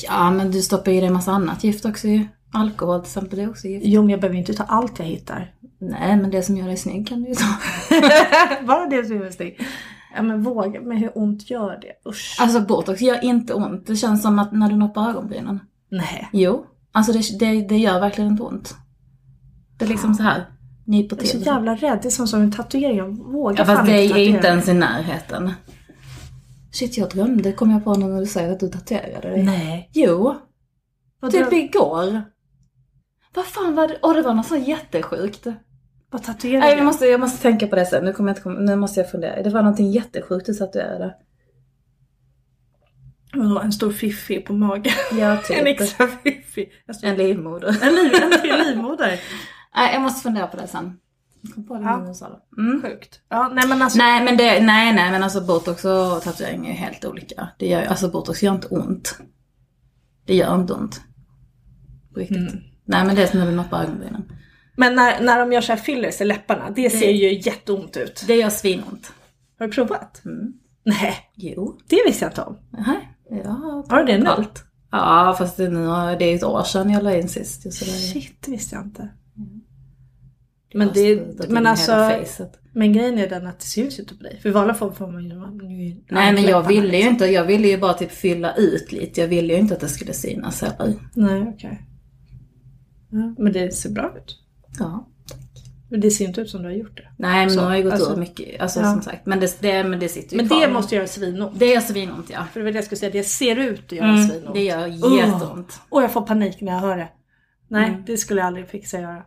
[0.04, 2.26] Ja, men du stoppar i dig en massa annat gift också ju.
[2.54, 3.86] Alkohol till exempel, det är också gift.
[3.86, 5.54] Jo men jag behöver inte ta allt jag hittar.
[5.80, 7.46] Nej, men det som gör dig snygg kan du ju ta.
[8.68, 9.60] Bara det som är steg.
[10.16, 12.10] Ja men våga, men hur ont gör det?
[12.10, 12.38] Usch.
[12.40, 13.88] Alltså botox gör inte ont.
[13.88, 15.60] Det känns som att när du noppar ögonbrynen.
[15.92, 16.30] Nej.
[16.34, 16.66] Jo.
[16.92, 18.76] Alltså det, det, det gör verkligen inte ont.
[19.78, 20.46] Det är liksom så här.
[20.86, 21.46] Nyper Jag är så till.
[21.46, 22.00] jävla rädd.
[22.02, 22.98] Det är som, som en tatuering.
[22.98, 24.50] Jag vågar Ja, fast fan det är tatuera inte mig.
[24.52, 25.52] ens i närheten.
[26.72, 29.44] Shit, jag drömde kom jag på när du säger att du tatuerade dig.
[29.44, 29.90] Nej.
[29.94, 30.36] Jo.
[31.20, 32.22] Vad, Typ dröm- igår.
[33.34, 34.00] Vad fan var det?
[34.02, 35.48] Åh, det var något så jättesjukt.
[36.10, 38.06] vad tatuerar Nej, jag måste, jag måste tänka på det sen.
[38.06, 39.44] Nu, kommer jag inte komma, nu måste jag fundera.
[39.44, 41.16] Det var någonting jättesjukt du tatuerade.
[43.34, 44.94] Vadå, en stor fiffi på magen?
[45.20, 45.58] Ja, typ.
[45.58, 46.70] en extra fiffi.
[46.88, 47.08] En, stor...
[47.10, 47.78] En livmoder.
[47.82, 49.20] en, liv, en livmoder.
[49.76, 50.98] Nej, jag måste fundera på det sen.
[51.56, 51.98] Kom på det Ja.
[52.08, 52.62] nu sa det.
[52.62, 52.82] Mm.
[52.82, 53.22] Sjukt.
[53.30, 53.98] Ja, nej men alltså.
[53.98, 57.50] Nej, men det, nej, nej, men alltså botox och tatuering är helt olika.
[57.60, 59.18] Det gör, alltså botox gör inte ont.
[60.26, 61.02] Det gör inte ont.
[62.14, 62.38] På riktigt.
[62.38, 62.64] Mm.
[62.86, 64.32] Nej, men det är som när du noppar ögonbrynen.
[64.78, 68.24] Men när, när de gör så här fillers i läpparna, det ser ju jätteont ut.
[68.28, 69.14] Det gör svinont.
[69.60, 70.22] Har du provat?
[70.26, 70.54] Mm.
[70.86, 71.80] Nej, Jo.
[71.88, 72.58] det visste jag inte om.
[72.70, 73.10] Nej.
[73.44, 74.30] Ja, Har du det nu?
[74.30, 74.64] allt.
[74.92, 75.86] Ja, fast det, nu,
[76.20, 77.62] det är ett år sedan jag la in sist.
[77.74, 79.02] Så det, Shit, det visste jag inte.
[79.02, 79.10] det
[80.74, 82.50] Men det- men alltså-.
[82.74, 84.40] Men grejen är den att det syns inte på dig.
[84.42, 85.30] För i vanliga fall får man ju...
[85.90, 87.10] Ju Nej, men jag ville ju liksom.
[87.14, 89.22] inte, jag ville ju bara typ fylla ut lite.
[89.22, 90.94] Jag ville ju inte att det skulle synas heller.
[91.16, 91.82] Nej, okej.
[93.12, 94.40] Ja, men det ser bra ut.
[94.80, 95.08] Ja.
[95.90, 97.08] Men det ser inte ut som du har gjort det.
[97.18, 98.62] Nej, men nu har jag gått alltså- ur mycket.
[98.62, 98.86] Alltså Ja.
[98.94, 99.26] som sagt.
[99.26, 100.62] Men det, det, men det sitter ju Men kvar.
[100.68, 101.60] det måste göra svinont.
[101.60, 102.46] Det gör svinont ja.
[102.54, 104.54] För det var det jag skulle säga, det ser ut att göra Mm, svinont.
[104.56, 105.80] det gör jätteont.
[105.90, 107.10] Och jag får panik när jag hör det.
[107.68, 108.04] Nej, Mm.
[108.06, 109.24] det skulle jag aldrig fixa göra.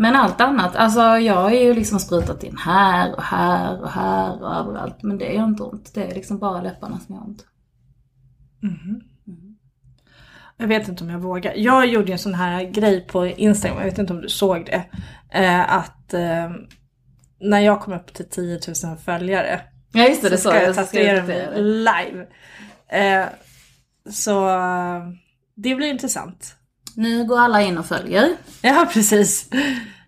[0.00, 4.42] Men allt annat, alltså jag har ju liksom sprutat in här och här och här
[4.42, 5.02] och överallt.
[5.02, 5.94] Men det gör inte ont.
[5.94, 7.46] Det är liksom bara läpparna som gör ont.
[8.62, 9.00] Mhm.
[10.56, 11.54] Jag vet inte om jag vågar.
[11.56, 14.84] Jag gjorde en sån här grej på Instagram, jag vet inte om du såg det.
[15.30, 16.50] Eh, att eh,
[17.40, 19.60] när jag kom upp till 10 000 följare
[19.92, 20.74] Ja just det, det så sa ska jag jag.
[20.74, 22.26] så ska tatuera jag mig live.
[22.88, 23.26] Eh,
[24.10, 24.48] så
[25.54, 26.56] det blir intressant.
[26.96, 28.36] Nu går alla in och följer.
[28.62, 29.48] Ja precis.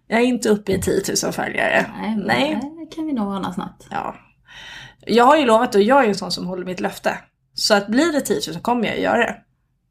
[0.07, 1.87] Jag är inte uppe i 10 000 följare.
[2.01, 2.61] Nej, men Nej.
[2.81, 3.87] det kan vi nog ordna snabbt.
[3.90, 4.14] Ja.
[5.07, 7.18] Jag har ju lovat och jag är ju en sån som håller mitt löfte.
[7.55, 9.37] Så att blir det 10 000 så kommer jag göra det.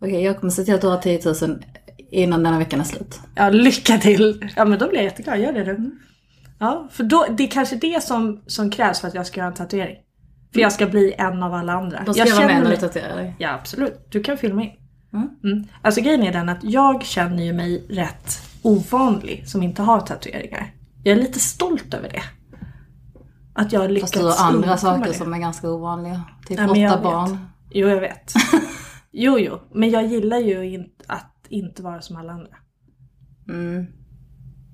[0.01, 1.63] Okej, jag kommer se till att du har 10 000
[2.11, 3.19] innan denna veckan är slut.
[3.35, 4.51] Ja, lycka till!
[4.55, 5.99] Ja men då blir jag jätteglad, gör det du.
[6.59, 9.47] Ja, för då, det är kanske det som, som krävs för att jag ska göra
[9.47, 9.97] en tatuering.
[10.53, 12.03] För jag ska bli en av alla andra.
[12.05, 13.35] Då ska jag, vara med när du tatuerar dig.
[13.39, 14.71] Ja absolut, du kan filma in.
[15.13, 15.29] Mm.
[15.43, 15.67] Mm.
[15.81, 20.71] Alltså grejen är den att jag känner ju mig rätt ovanlig som inte har tatueringar.
[21.03, 22.23] Jag är lite stolt över det.
[23.53, 25.13] Att jag har lyckats Fast du har andra saker det.
[25.13, 26.23] som är ganska ovanliga.
[26.47, 27.03] Typ jag åtta vet.
[27.03, 27.37] barn.
[27.69, 28.33] Jo jag vet.
[29.11, 32.55] jo jo, men jag gillar ju in, att inte vara som alla andra.
[33.49, 33.85] Mm.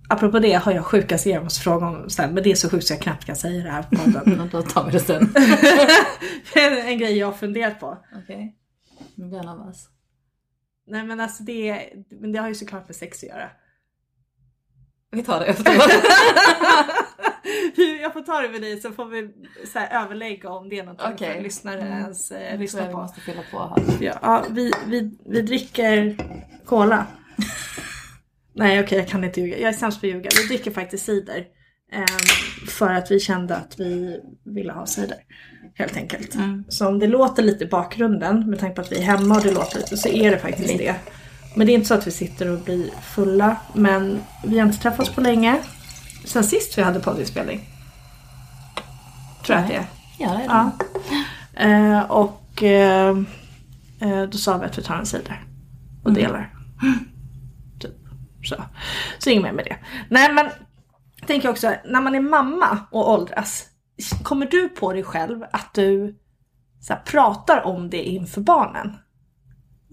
[0.09, 2.69] Apropå det har jag sjuka serier jag måste fråga om sen, men det är så
[2.69, 4.49] sjukt så jag knappt kan säga det här på podden.
[4.51, 5.33] Då tar vi det sen.
[6.85, 7.97] en grej jag har funderat på.
[8.23, 8.55] Okej.
[9.15, 9.87] Nu blir jag nervös.
[10.87, 13.49] Nej men alltså det, men det har ju såklart med sex att göra.
[15.11, 15.91] Vi tar det efteråt.
[18.01, 19.33] jag får ta det med dig så får vi
[19.73, 21.33] så här, överlägga om det är något Okej.
[21.35, 21.93] för lyssnare Mm.
[22.03, 22.99] ens eh, lyssna jag vi på.
[23.01, 23.83] måste fylla på här.
[24.05, 26.17] Ja, ja, vi, vi, vi dricker
[26.65, 27.07] cola.
[28.53, 29.57] Nej okej jag kan inte ljuga.
[29.59, 30.29] Jag är sämst på att ljuga.
[30.41, 31.45] Vi dricker faktiskt cider.
[31.91, 32.05] ehm,
[32.69, 35.17] för att vi kände att vi ville ha cider.
[35.77, 36.35] Helt enkelt.
[36.35, 36.65] Mm.
[36.69, 39.43] Så om det låter lite i bakgrunden med tanke på att vi är hemma och
[39.43, 40.95] det låter lite så är det faktiskt det.
[41.55, 43.57] Men det är inte så att vi sitter och blir fulla.
[43.73, 45.57] Men vi har inte träffats på länge.
[46.25, 47.69] Sen sist vi hade poddinspelning.
[49.45, 49.85] Tror jag att det är.
[50.19, 50.71] Ja, det är det.
[51.53, 51.63] Ja.
[51.63, 53.17] Eh, och eh,
[54.01, 55.43] eh, då sa vi att vi tar en cider
[56.03, 56.53] och delar.
[57.79, 57.93] Typ.
[58.43, 58.63] Så.
[59.19, 59.77] så inget mer med det.
[60.09, 60.49] Nej men
[61.19, 63.65] jag tänker också när man är mamma och åldras.
[64.23, 66.15] Kommer du på dig själv att du
[66.81, 68.97] så här, pratar om det inför barnen?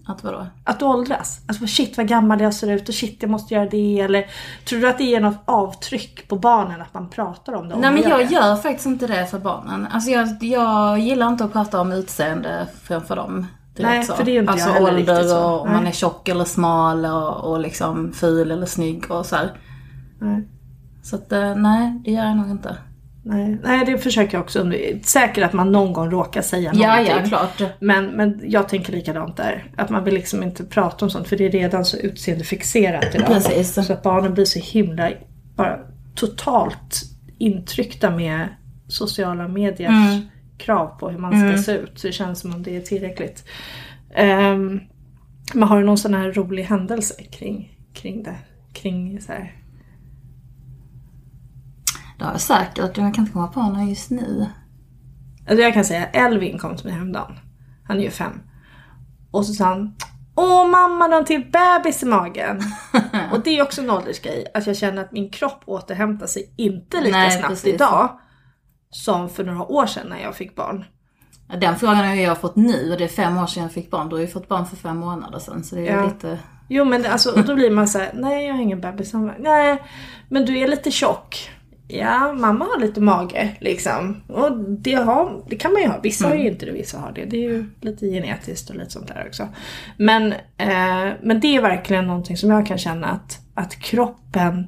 [0.07, 0.47] Att vadå?
[0.63, 1.41] Att du åldras?
[1.47, 3.99] Alltså shit vad gammal jag ser ut och shit jag måste göra det.
[3.99, 4.25] Eller
[4.65, 7.75] tror du att det ger något avtryck på barnen att man pratar om det?
[7.75, 9.87] om Nej men jag gör faktiskt inte det för barnen.
[9.91, 13.47] Alltså jag, jag gillar inte att prata om utseende framför dem.
[13.77, 15.45] Nej, för det är inte alltså jag ålder riktigt så.
[15.45, 19.35] och om man är tjock eller smal och, och liksom ful eller snygg och så
[19.35, 19.51] här.
[20.19, 20.47] Nej.
[21.03, 22.77] Så att eh, nej, det gör jag nog inte.
[23.27, 24.71] Nej, nej, det försöker jag också.
[25.03, 27.15] Säkert att man någon gång råkar säga Ja, någonting.
[27.23, 27.71] ja, klart.
[27.81, 29.71] Men, men jag tänker likadant där.
[29.77, 33.27] Att man vill liksom inte prata om sånt för det är redan så utseendefixerat idag.
[33.27, 33.73] Precis.
[33.87, 35.11] Så att barnen blir så himla
[35.55, 35.79] bara
[36.15, 37.01] totalt
[37.37, 38.47] intryckta med
[38.87, 40.21] sociala mediers Mm.
[40.57, 41.91] krav på hur man ska se ut.
[41.99, 43.43] Så det känns som om det är tillräckligt.
[44.17, 44.81] Um,
[45.53, 48.35] men har du någon sån här rolig händelse kring, kring det?
[48.73, 49.53] Kring så här.
[52.17, 54.45] Det har jag säkert, jag kan inte komma på någon just nu.
[55.47, 57.39] Alltså jag kan säga Elvin kom till mig häromdagen.
[57.87, 58.41] Han är ju fem.
[59.31, 59.95] Och så sa han
[60.37, 62.61] Åh mamma, de till bebis i magen.
[63.31, 64.45] och det är också en åldersgrej.
[64.53, 67.73] Att jag känner att min kropp återhämtar sig inte lika Nej, snabbt precis.
[67.73, 68.19] idag.
[68.89, 70.85] Som för några år sedan när jag fick barn.
[71.61, 74.09] Den frågan har jag fått nu och det är fem år sedan jag fick barn.
[74.09, 75.63] Du har ju fått barn för fem månader sedan.
[75.63, 76.05] Så det är Ja.
[76.05, 76.39] lite...
[76.69, 79.13] Jo men det, alltså, då blir man så här, nej jag har ingen bebis.
[79.39, 79.83] Nej,
[80.29, 81.51] men du är lite tjock.
[81.87, 84.21] Ja, mamma har lite mage liksom.
[84.27, 85.99] Och det, har, det kan man ju ha.
[85.99, 87.25] Vissa har ju inte det, vissa har det.
[87.25, 89.47] Det är ju lite genetiskt och lite sånt där också.
[89.97, 94.67] Men, eh, men det är verkligen någonting som jag kan känna att, att kroppen,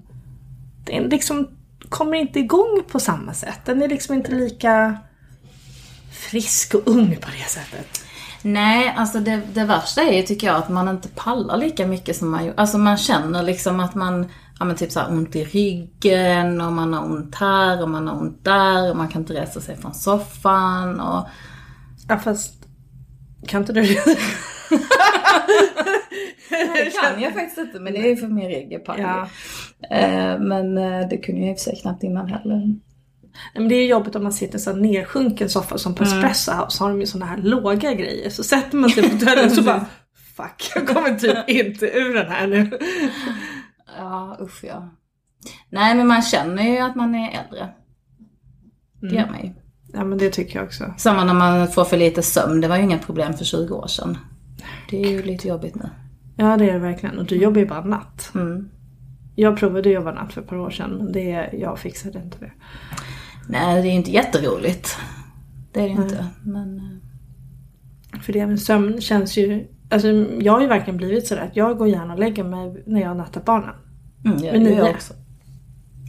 [0.86, 1.48] den liksom
[1.90, 3.60] kommer inte igång på samma sätt.
[3.66, 4.98] Den är liksom inte lika
[6.12, 8.04] frisk och ung på det sättet.
[8.42, 12.16] Nej, alltså det, det värsta är ju tycker jag att man inte pallar lika mycket
[12.16, 12.62] som man gjorde.
[12.62, 14.26] Alltså man känner liksom att man,
[14.60, 18.08] ja men typ så här ont i ryggen och man har ont här och man
[18.08, 21.28] har ont där och man kan inte resa sig från soffan och...
[22.10, 22.54] Ja fast,
[23.48, 24.18] kan inte du det?
[26.50, 28.80] Det kan jag faktiskt inte, men det är ju för min rygg.
[28.88, 29.30] Ja.
[29.92, 32.76] Eh, men eh, det kunde jag i och för sig knappt innan heller.
[33.54, 36.52] Men det är jobbigt om man sitter i en sån nersjunken soffa som på Espresso
[36.52, 38.30] House har de ju såna här låga grejer.
[38.30, 39.86] Så sätter man sig på toaletten så bara
[40.38, 42.80] Fuck, jag kommer typ inte ur den här nu.
[43.98, 44.90] Ja, usch ja.
[45.70, 47.70] Nej, men man känner ju att man är äldre.
[49.02, 49.54] Det gör man ju.
[49.94, 50.94] Ja men det tycker jag också.
[50.98, 52.62] Samma när man får för lite sömn.
[52.62, 54.18] Det var ju inga problem för 20 år sedan.
[54.90, 55.90] Det är ju lite jobbigt nu.
[56.38, 57.20] Ja det är det verkligen.
[57.20, 58.32] Och du jobbar ju bara natt.
[58.36, 58.70] Mm.
[59.36, 62.38] Jag provade att jobba natt för ett par år sedan men det, jag fixade inte
[62.40, 62.52] det.
[63.50, 64.98] Nej, det är ju inte jätteroligt.
[65.72, 66.26] Det är det ju inte.
[66.44, 66.78] Men
[68.14, 70.08] eh, För det med sömn känns ju, alltså
[70.42, 73.08] jag har ju verkligen blivit sådär att jag går gärna och lägger mig när jag
[73.08, 73.76] har nattat barnen.
[74.32, 74.90] Mm, gör nio.
[74.90, 75.14] också.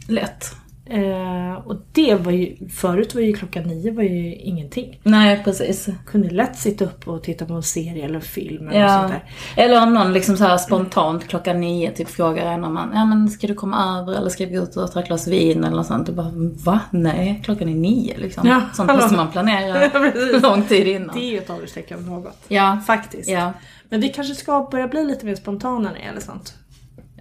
[0.07, 0.55] Lätt.
[0.91, 4.99] Eh, och det var ju, förut var ju klockan nio var ju ingenting.
[5.03, 5.87] Nej, precis.
[6.05, 8.97] Kunde lätt sitta upp och titta på en serie eller film eller Ja.
[8.99, 9.23] sånt där.
[9.63, 13.05] Eller om någon liksom så här spontant klockan nio typ frågar en om man, ja
[13.05, 15.63] men ska du komma över eller ska vi gå ut och ta ett glas vin
[15.63, 16.05] eller något sånt.
[16.07, 16.31] Du bara,
[16.63, 16.79] va?
[16.91, 18.47] Nej, klockan är nio liksom.
[18.47, 19.01] Ja, Sånt hallå.
[19.03, 21.15] måste man planera Ja, lång tid innan.
[21.15, 22.37] Det är ju ett ålderstecken om något.
[22.47, 23.29] Ja, Faktiskt.
[23.29, 23.53] ja.
[23.89, 26.53] Men vi kanske ska börja bli lite mer spontana när det gäller sånt.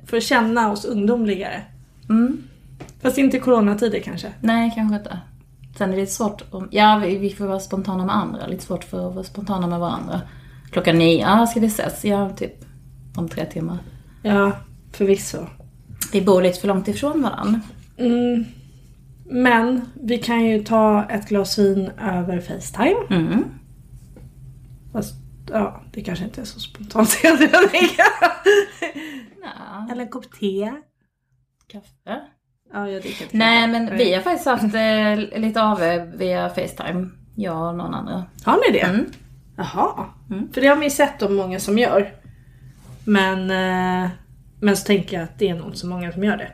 [0.08, 1.62] För att känna oss ungdomligare.
[2.08, 2.42] Mm.
[3.02, 4.32] Fast inte i coronatider kanske.
[4.40, 5.18] Nej, kanske inte.
[5.78, 8.64] Sen är det lite svårt om, ja vi, vi får vara spontana med andra, lite
[8.64, 10.20] svårt för att vara spontana med varandra.
[10.70, 12.04] Klockan nio, ja ska vi ses?
[12.04, 12.64] Ja, typ
[13.16, 13.78] om tre timmar.
[14.22, 14.52] Ja,
[14.92, 15.38] förvisso.
[16.12, 17.60] Vi bor lite för långt ifrån varandra.
[17.96, 18.44] Mm.
[19.24, 23.06] Men vi kan ju ta ett glas vin över Facetime.
[23.10, 23.44] Mm.
[24.92, 25.14] Fast
[25.52, 28.04] ja, det kanske inte är så spontant jag tänker.
[29.92, 30.72] Eller en kopp te.
[31.66, 32.20] kaffe.
[32.72, 35.78] Ja, jag dricker inte Nej, men vi har faktiskt haft eh, lite av
[36.18, 37.08] via Facetime.
[37.36, 38.24] Jag och någon andra.
[38.44, 38.84] Har ni det?
[38.84, 39.06] Mm.
[39.56, 40.06] Jaha.
[40.52, 42.14] För det har man ju sett om många som gör.
[43.04, 44.10] Men, eh,
[44.60, 46.52] men så tänker jag att det är nog inte så många som gör det.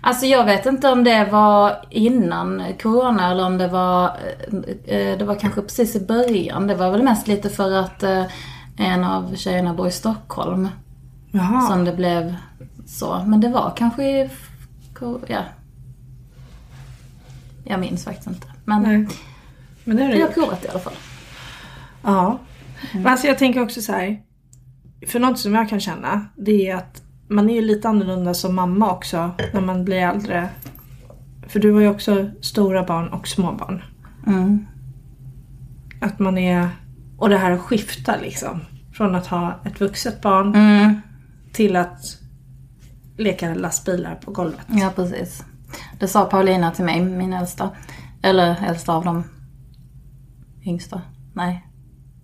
[0.00, 5.18] Alltså jag vet inte om det var innan corona eller om det var, eh, eh,
[5.18, 6.66] det var kanske precis i början.
[6.66, 8.24] Det var väl mest lite för att eh,
[8.76, 10.68] en av tjejerna bor i Stockholm.
[11.30, 11.60] Jaha.
[11.60, 12.36] Som det blev
[12.86, 14.30] Så, men det var kanske i...
[15.26, 15.42] Ja.
[17.64, 18.46] Jag minns faktiskt inte.
[18.64, 19.08] Men Nej.
[19.84, 20.34] Men det jag har gjort.
[20.34, 20.96] provat i alla fall.
[22.02, 22.38] Ja.
[22.94, 24.22] Men alltså jag tänker också så här.
[25.06, 28.54] För något som jag kan känna, det är att man är ju lite annorlunda som
[28.54, 30.48] mamma också när man blir äldre.
[31.46, 33.82] För du har ju också stora barn och små barn.
[34.26, 34.66] Mm.
[36.00, 36.68] Att man är...
[37.18, 38.60] Och det här att skifta liksom.
[38.92, 41.00] Från att ha ett vuxet barn Mm.
[41.52, 42.18] till att
[43.16, 44.66] leka lastbilar på golvet.
[44.68, 45.44] Ja, precis.
[45.98, 47.70] Det sa Paulina till mig, min äldsta.
[48.22, 49.24] Eller äldsta av dem.
[50.66, 51.02] Yngsta.
[51.34, 51.66] Nej.
[51.66, 52.17] Vad blev det där?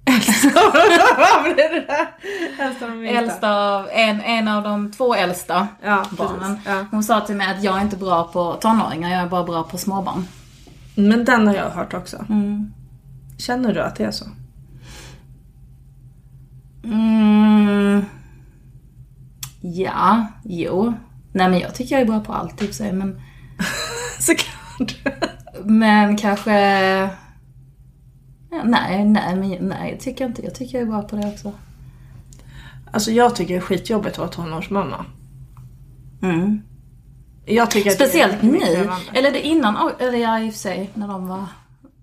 [2.58, 3.18] Äldsta minsta.
[3.18, 6.58] Äldsta av, en, en av de två äldsta Ja, barnen.
[6.66, 6.86] Ja.
[6.90, 9.62] Hon sa till mig att jag är inte bra på tonåringar, jag är bara bra
[9.62, 10.26] på småbarn.
[10.94, 12.24] Men den har jag hört också.
[12.28, 12.72] Mm.
[13.38, 14.24] Känner du att det är så?
[16.84, 18.04] Mm.
[19.60, 20.94] Ja, jo.
[21.32, 23.20] Nej men jag tycker jag är bra på allt i sig, men,
[24.20, 24.94] Såklart.
[25.64, 27.10] men kanske...
[28.54, 30.44] Ja, nej, nej, men nej, jag tycker inte.
[30.44, 31.52] Jag tycker jag är bra på det också.
[32.92, 35.04] Alltså jag tycker det är skitjobbigt att vara tonårsmamma.
[36.22, 36.62] Mm.
[37.46, 38.90] Jag tycker Speciellt nu.
[39.12, 41.44] Eller det innan, eller ja i och för sig, när de var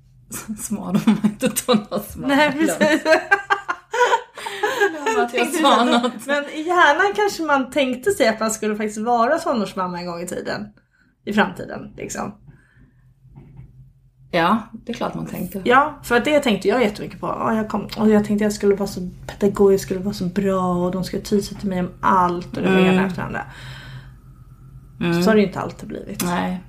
[0.60, 0.92] små.
[0.92, 2.36] De var inte tonårsmamma.
[2.36, 3.06] Nej precis.
[5.18, 6.26] Att jag sa något.
[6.26, 10.22] Men i hjärnan kanske man tänkte sig att man skulle faktiskt vara tonårsmamma en gång
[10.22, 10.68] i tiden.
[11.26, 12.34] I framtiden liksom.
[14.34, 15.62] Ja, det är klart man tänker.
[15.66, 17.28] Ja, för det tänkte jag jättemycket på.
[17.28, 20.76] Ja, jag, kom, och jag tänkte jag skulle vara så pedagogisk, skulle vara så bra
[20.86, 22.86] och de skulle ty sig till mig om allt och det Mm.
[22.86, 23.42] ena efter andra.
[25.24, 26.24] Så har det ju inte alltid blivit.
[26.26, 26.62] Nej.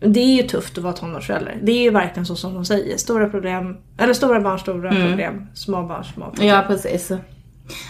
[0.00, 1.58] Det är ju tufft att vara tonårsförälder.
[1.62, 2.96] Det är ju verkligen så som de säger.
[2.96, 5.46] Stora problem, eller stora barn, stora problem.
[5.54, 6.48] Små barn, små problem.
[6.48, 7.12] Ja, precis.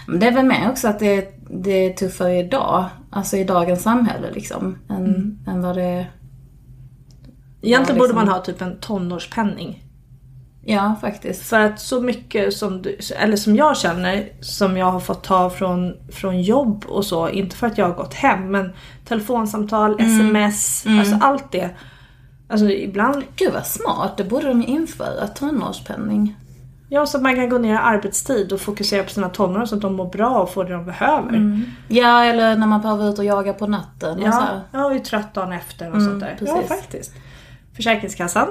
[0.06, 2.84] Men det är väl med också att det, det är tuffare idag.
[3.10, 4.78] Alltså i dagens samhälle liksom.
[4.90, 6.10] Än, än vad det är.
[7.62, 8.38] Egentligen Ja, borde man liksom.
[8.38, 9.84] ha typ en tonårspenning.
[10.64, 11.42] Ja, faktiskt.
[11.42, 15.50] För att så mycket som du, eller som jag känner, som jag har fått ta
[15.50, 18.72] från, från jobb och så, inte för att jag har gått hem, men
[19.04, 21.70] telefonsamtal, sms, alltså allt det.
[22.48, 24.16] Alltså ibland, Gud vad smart.
[24.16, 25.26] Det borde de ju införa.
[25.26, 26.36] Tonårspenning.
[26.88, 29.74] ja så att man kan gå ner i arbetstid och fokusera på sina tonåringar så
[29.74, 31.60] att de mår bra och får det de behöver.
[31.88, 34.12] Ja, eller när man behöver ut och jaga på natten.
[34.18, 34.80] Och så Ja, här.
[34.80, 36.36] jag är trött dagen efter och sånt där.
[36.40, 36.68] Ja, precis.
[36.68, 37.12] faktiskt.
[37.80, 38.48] Försäkringskassan.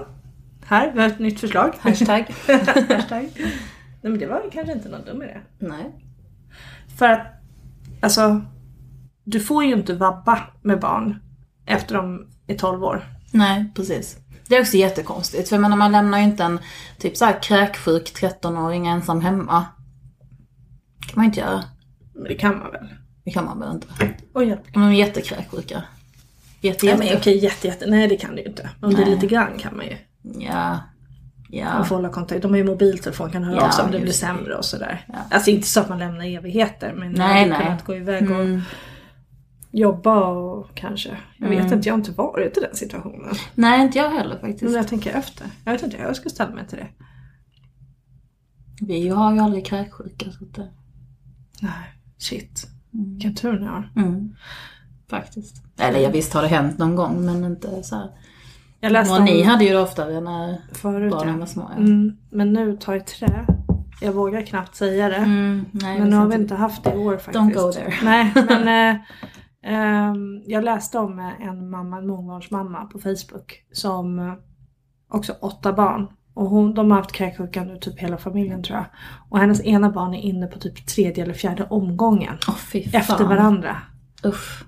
[0.65, 1.73] Här, vi har ett nytt förslag.
[1.79, 2.25] Hashtag.
[2.89, 3.29] Hashtag.
[3.35, 5.37] Nej men det var kanske inte någon dum idé.
[5.59, 5.91] Nej.
[6.97, 7.27] För att,
[8.01, 8.41] alltså,
[9.23, 11.19] du får ju inte vabba med barn
[11.65, 13.03] efter de är 12 år.
[13.33, 14.17] Nej, precis.
[14.47, 15.49] Det är också jättekonstigt.
[15.49, 16.59] För jag menar, man lämnar ju inte en
[16.97, 19.65] typ så här kräksjuk 13-åring ensam hemma.
[20.99, 21.63] kan man inte göra.
[22.13, 22.87] Men det kan man väl?
[23.23, 23.87] Det kan man väl inte.
[24.33, 24.61] Oj, hjälp.
[24.75, 25.83] Om de är jättekräksjuka.
[26.61, 27.03] Jätte, jätte.
[27.05, 27.85] men okej, jätte, jätte.
[27.89, 28.69] Nej det kan du ju inte.
[28.81, 29.15] Om det är Nej.
[29.15, 29.97] lite grann kan man ju.
[30.45, 30.79] Ja.
[31.51, 31.73] Ja.
[31.73, 32.41] Man får hålla kontakt.
[32.41, 35.05] De har ju mobiltelefon, kan höra Ja, av sig om det blir sämre och sådär.
[35.07, 35.15] Ja.
[35.31, 37.63] Alltså inte så att man lämnar evigheter men man Nej, hade nej.
[37.65, 38.61] kunnat gå iväg och Mm.
[39.71, 41.17] jobba och kanske.
[41.37, 41.73] Jag vet Mm.
[41.73, 43.35] inte, jag har inte varit i den situationen.
[43.55, 44.75] Nej, inte jag heller Men faktiskt.
[44.75, 45.47] jag tänker efter.
[45.65, 46.87] Jag vet inte hur jag ska ställa mig till det.
[48.85, 50.31] Vi har ju aldrig kräksjuka.
[50.31, 50.69] Så att det...
[51.61, 51.71] Nej,
[52.17, 52.67] shit.
[52.91, 53.91] Vilken tur ni har.
[53.95, 54.35] mm.
[55.09, 55.55] Faktiskt.
[55.79, 58.09] Eller ja, visst har det hänt någon gång men inte så här.
[58.79, 61.11] Jag läste Och ni om hade ju det oftare när förut.
[61.11, 61.39] barnen Ja.
[61.39, 61.71] var små.
[61.75, 61.77] Ja.
[61.77, 63.45] Mm, men nu tar i trä.
[64.01, 65.15] Jag vågar knappt säga det.
[65.15, 66.55] Mm, nej, men nu har vi inte.
[66.55, 67.37] haft det i år faktiskt.
[67.37, 67.93] Don't go there.
[68.03, 69.01] Nej, men eh,
[69.63, 74.33] ehm, jag läste om eh, en mamma, en mångbarnsmamma på Facebook som eh,
[75.11, 76.07] också åtta barn.
[76.33, 78.85] Och hon, de har haft kräksjuka nu typ hela familjen tror jag.
[79.29, 82.37] Och hennes ena barn är inne på typ tredje eller fjärde omgången.
[82.41, 82.81] Fan.
[82.93, 83.77] Efter varandra.
[84.25, 84.63] Usch.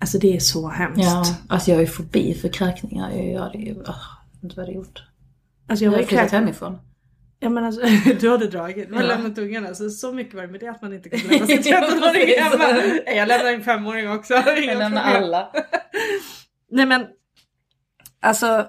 [0.00, 1.02] Alltså det är så hemskt.
[1.02, 3.10] Ja, alltså jag är ju fobi för kräkningar.
[3.10, 3.96] Jag gör det ju, oh,
[4.42, 5.02] inte vad jag hade gjort.
[5.68, 6.78] Alltså Jag jag har flyttat hemifrån.
[7.40, 7.80] Ja men alltså
[8.20, 9.06] du hade dragit, man Ja.
[9.06, 11.58] lämnat ungarna så, så mycket var det med det att man inte kunde lämna sin
[11.58, 12.38] 13-åring Precis.
[12.38, 13.14] hemma.
[13.16, 14.34] Jag lämnar en femåring också.
[14.46, 15.24] Jag lämnar problem.
[15.24, 15.52] alla.
[16.70, 17.06] Nej men,
[18.20, 18.66] alltså.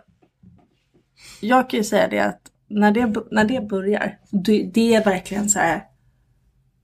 [1.42, 5.50] Jag kan ju säga det att när det, när det börjar, det, det är verkligen
[5.50, 5.84] så här.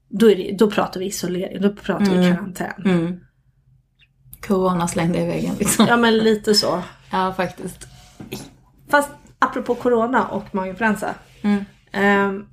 [0.10, 2.36] Då, det, då pratar vi isolering, då pratar vi Mm.
[2.36, 2.82] karantän.
[2.86, 3.20] Mm.
[4.48, 5.86] Corona slängde i väggen liksom.
[5.90, 6.84] Ja men lite så.
[7.12, 7.88] Ja, faktiskt.
[8.90, 11.16] Fast apropå corona och maginfluensa.
[11.42, 11.66] Mm.
[11.92, 12.46] Ehm,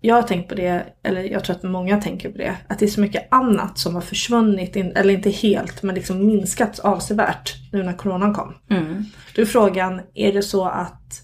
[0.00, 2.84] jag har tänkt på det, eller jag tror att många tänker på det, att det
[2.84, 7.54] är så mycket annat som har försvunnit, in, eller inte helt, men liksom minskat avsevärt
[7.72, 8.54] nu när coronan kom.
[8.70, 9.04] Mm.
[9.34, 11.22] Då är frågan, är det så att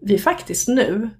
[0.00, 1.10] vi faktiskt nu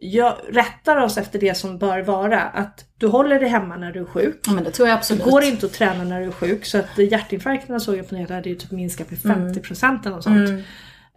[0.00, 2.42] jag rättar oss efter det som bör vara.
[2.42, 4.40] Att du håller dig hemma när du är sjuk.
[4.46, 5.24] Ja men det tror jag absolut.
[5.24, 8.14] Det går inte att träna när du är sjuk så att hjärtinfarkterna såg jag på
[8.14, 10.48] nätet hade ju typ minskat med 50% eller något sånt.
[10.48, 10.62] Mm.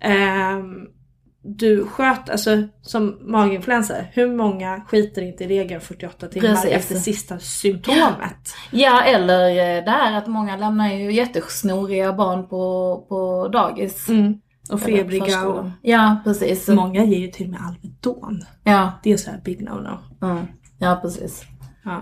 [0.01, 0.87] Ehm,
[1.43, 6.71] du sköt, alltså som maginfluensa, hur många skiter inte i regeln 48 timmar Precis.
[6.71, 8.55] efter sista symptomet?
[8.71, 14.09] Ja eller eh, det här att många lämnar ju jättesnoriga barn på, på dagis.
[14.09, 14.33] Mm.
[14.71, 15.65] Och febriga och.
[15.81, 16.67] Ja precis.
[16.67, 18.41] många ger ju till och med Alvedon.
[18.63, 20.25] Ja, Det är så här big no no.
[20.27, 20.45] mm.
[20.79, 21.43] ja precis.
[21.84, 22.01] Ja.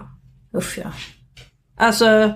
[0.56, 0.92] Usch ja.
[1.78, 2.34] Alltså,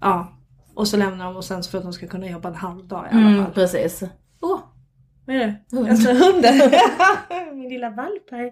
[0.00, 0.32] ja.
[0.74, 3.06] Och så lämnar de och sen för att de ska kunna jobba en halv dag
[3.06, 3.52] i alla Mm, fall.
[3.54, 4.02] precis.
[4.40, 4.58] Åh,
[5.26, 5.76] Vad är det?
[5.76, 5.88] Hund.
[5.88, 6.70] Alltså hunden.
[7.56, 8.50] Min lilla valp här.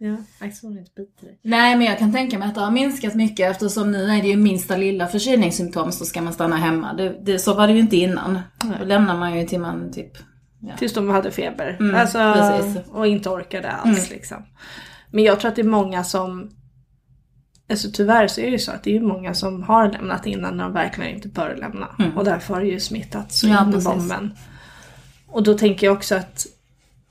[0.00, 0.16] Ja,
[0.62, 1.38] hon inte biter dig.
[1.42, 4.28] Nej men jag kan tänka mig att det har minskat mycket eftersom nu är det
[4.28, 6.92] ju minsta lilla förkylningssymptom så ska man stanna hemma.
[6.92, 8.40] Det, det, så var det ju inte innan.
[8.78, 10.12] Då lämnar man ju till man typ...
[10.60, 10.76] Ja.
[10.76, 11.76] Tills de hade feber.
[11.80, 12.88] Mm, alltså, precis.
[12.88, 14.44] och inte orkade alls liksom.
[15.10, 16.50] Men jag tror att det är många som
[17.70, 20.56] Alltså tyvärr så är det ju så att det är många som har lämnat innan
[20.56, 21.88] när de verkligen inte bör lämna.
[22.16, 24.34] Och därför har det ju smittat så Ja, in i bomben.
[25.26, 26.46] Och då tänker jag också att,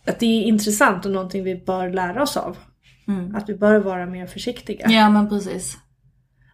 [0.07, 2.57] att det är intressant och någonting vi bör lära oss av.
[3.07, 3.35] Mm.
[3.35, 4.89] Att vi bör vara mer försiktiga.
[4.89, 5.77] ja men precis.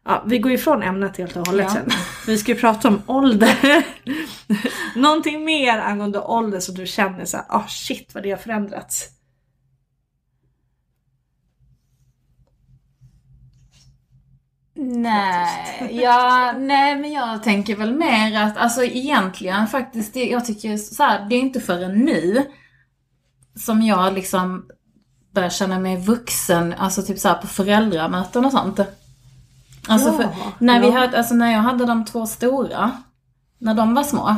[0.06, 1.74] Ja, vi går ifrån ämnet helt och hållet Ja.
[1.74, 1.90] sen.
[2.28, 3.86] Vi ska ju prata om ålder.
[5.00, 9.10] Någonting mer angående ålder som du känner så här, ah shit vad det har förändrats.
[14.76, 21.04] Nej, ja, nej men jag tänker väl mer att, alltså egentligen faktiskt, jag tycker så
[21.04, 22.46] här, det är inte förrän nu
[23.56, 24.66] som jag liksom
[25.34, 28.80] börjar känna mig vuxen, alltså typ så här på föräldramöten och sånt.
[29.88, 31.00] Alltså för, Ja, när, vi ja.
[31.00, 32.92] hade, alltså när jag hade de två stora,
[33.60, 34.36] när de var små,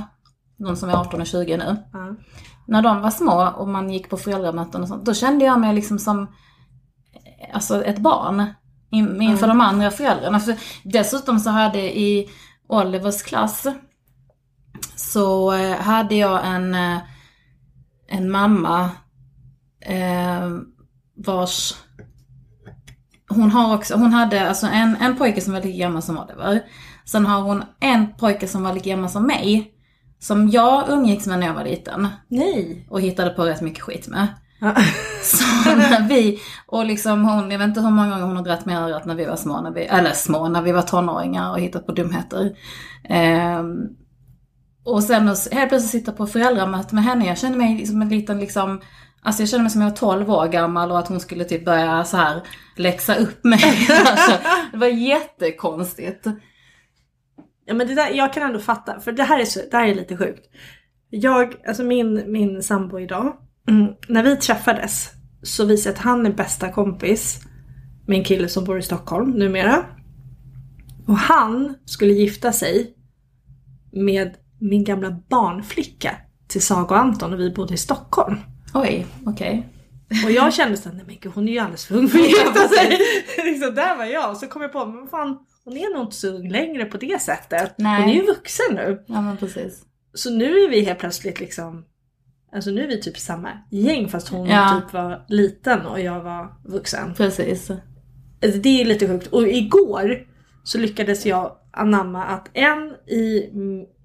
[0.58, 2.16] de som är 18 och 20 nu, Ja.
[2.68, 5.76] när de var små och man gick på föräldramöten och sånt, då kände jag mig
[5.76, 6.28] liksom som
[7.54, 8.46] alltså ett barn
[8.90, 10.40] in- inför de andra föräldrarna.
[10.40, 12.30] För dessutom så hade i
[12.68, 13.68] Olivers klass
[14.96, 16.98] så eh, hade jag en, eh,
[18.08, 18.90] en mamma
[19.82, 20.50] eh,
[21.16, 21.74] vars
[23.30, 26.62] hon har också, hon hade alltså en, en pojke som var lika gammal som Oliver.
[27.06, 29.72] Sen har hon en pojke som var lika gammal som mig.
[30.20, 32.08] Som jag umgicks med när jag var liten.
[32.28, 32.88] Nej.
[32.90, 34.28] Och hittade på rätt mycket skit med.
[34.60, 34.76] Ja.
[35.24, 38.66] Så när vi, och liksom hon, jag vet inte hur många gånger hon har dragit
[38.66, 41.60] med örat när vi var små, när vi, eller små, när vi var tonåringar och
[41.60, 42.58] hittat på dumheter.
[43.04, 43.78] Ehm,
[44.84, 48.40] och sen helt plötsligt sitta på föräldramöte med henne, jag kände mig som en liten
[48.40, 48.82] liksom,
[49.26, 51.66] alltså jag kände mig som jag var 12 år gammal och att hon skulle typ
[51.66, 52.42] börja så här
[52.76, 53.88] läxa upp mig.
[54.06, 54.32] alltså,
[54.72, 56.26] det var jättekonstigt.
[57.66, 59.88] Ja men det där, jag kan ändå fatta, för det här är, så, det här
[59.88, 60.48] är lite sjukt.
[61.10, 63.38] Jag, alltså min, min sambo idag,
[63.70, 65.12] mm, när vi träffades
[65.44, 67.42] så visade att han är bästa kompis
[68.08, 69.86] med en kille som bor i Stockholm numera.
[71.08, 72.94] Och han skulle gifta sig
[73.92, 78.38] med min gamla barnflicka till Saga och Anton och vi bodde i Stockholm.
[78.76, 79.70] Oj, okej.
[80.26, 82.26] Och jag kände såhär, nej men gud hon är ju alldeles för ung för att
[82.26, 83.00] gifta sig.
[83.46, 84.32] liksom, där var jag.
[84.32, 86.98] Och så kom jag på, men fan hon är nog inte så ung längre på
[86.98, 87.74] det sättet.
[87.78, 88.02] Nej.
[88.02, 89.04] Hon är ju vuxen nu.
[89.08, 89.84] Ja men precis.
[90.14, 91.86] Så nu är vi helt plötsligt liksom
[92.52, 94.82] Alltså nu är vi typ samma gäng fast hon Ja.
[94.82, 97.14] typ var liten och jag var vuxen.
[97.14, 97.70] Precis.
[98.44, 99.28] Alltså det är lite sjukt.
[99.28, 100.28] Och igår
[100.64, 103.50] så lyckades jag anamma att en i,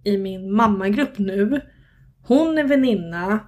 [0.05, 1.61] i min mammagrupp nu
[2.23, 3.41] Hon är väninna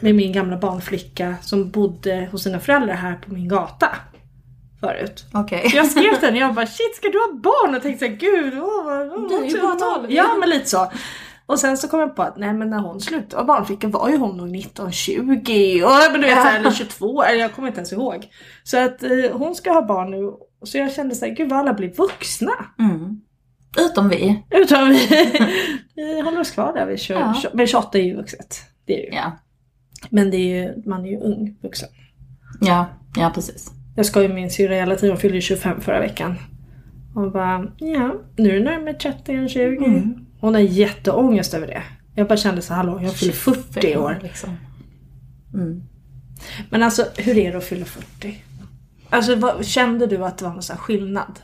[0.00, 3.88] med min gamla barnflicka som bodde hos sina föräldrar här på min gata.
[4.80, 5.24] Förut.
[5.70, 7.74] Så jag skrev till henne jag bara shit ska du ha barn?
[7.74, 10.10] Och tänkte såhär gud åh, vad, åh, Du är ju bara tur." 12.
[10.12, 10.92] Ja men lite så.
[11.46, 14.08] Och sen så kom jag på att nej men när hon slutade vara barnflicka var
[14.08, 17.78] ju hon nog 19-20 och men du vet, så eller 22, eller jag kommer inte
[17.80, 18.28] ens ihåg.
[18.64, 20.32] Så att eh, hon ska ha barn nu.
[20.62, 22.52] Så jag kände såhär, gud vad alla blir vuxna.
[22.78, 23.20] Mm.
[23.78, 24.42] Utom vi.
[24.50, 25.06] Utan vi,
[25.94, 27.34] vi håller oss kvar där vid 20, Ja.
[27.52, 28.56] men 28 är ju vuxet.
[28.86, 29.16] Det är ju.
[29.16, 29.32] Ja.
[30.08, 31.88] Men det är ju, man är ju ung vuxen.
[32.60, 32.86] Ja,
[33.16, 33.72] ja precis.
[33.96, 36.34] Jag ska ju min syrra hela tiden, hon fyllde ju 25 förra veckan.
[37.14, 39.84] Och bara, ja, nu är det närmare 30 än 20.
[39.84, 40.26] Mm.
[40.40, 41.82] Hon har jätteångest över det.
[42.14, 44.18] Jag bara kände så hallå, jag fyller 40 år.
[44.22, 44.56] Liksom.
[45.54, 45.82] Mm.
[46.70, 48.44] Men alltså, hur är det att fylla 40?
[49.10, 51.40] Alltså, vad, kände du att det var någon sån här skillnad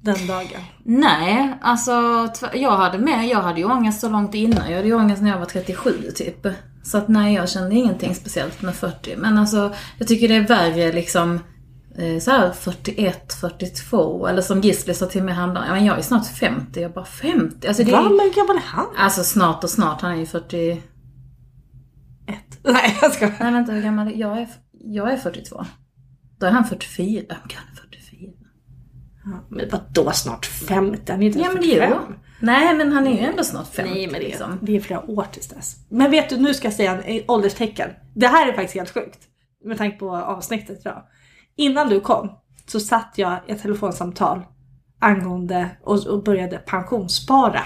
[0.00, 0.60] den dagen?
[0.84, 1.92] Nej, alltså
[2.54, 4.70] jag hade med, jag hade ju ångest så långt innan.
[4.70, 6.46] Jag hade ju ångest när jag var 37 typ.
[6.82, 9.16] Så att nej, jag kände ingenting speciellt med 40.
[9.16, 11.40] Men alltså, jag tycker det är värre liksom
[11.98, 15.98] eh, så här 41, 42 eller som Gisli sa till mig häromdagen, ja men jag
[15.98, 17.68] är snart 50, jag bara 50?
[17.68, 18.86] Alltså det Va, är, men gammal är han?
[18.96, 20.72] Alltså snart och snart, han är ju 40...
[22.26, 22.58] Ett.
[22.62, 23.26] Nej, jag ska.
[23.40, 24.38] Nej vänta, hur gammal är jag?
[24.38, 25.64] Är, jag är 42.
[26.38, 27.20] Då är han 44.
[27.20, 28.30] Gud, han är 44.
[29.24, 31.12] Ja, men vadå snart 50?
[31.12, 32.08] Han är inte Ja ens men det är 45.
[32.08, 32.29] ju.
[32.40, 34.58] Nej men han är ju ändå snart 50 Nej men det, liksom.
[34.62, 35.76] det är flera år tills dess.
[35.88, 37.90] Men vet du, nu ska jag säga en ålderstecken.
[38.14, 39.18] Det här är faktiskt helt sjukt.
[39.64, 41.02] Med tanke på avsnittet idag.
[41.56, 42.30] Innan du kom
[42.66, 44.40] så satt jag i ett telefonsamtal
[44.98, 47.62] angående och, och började pensionsspara.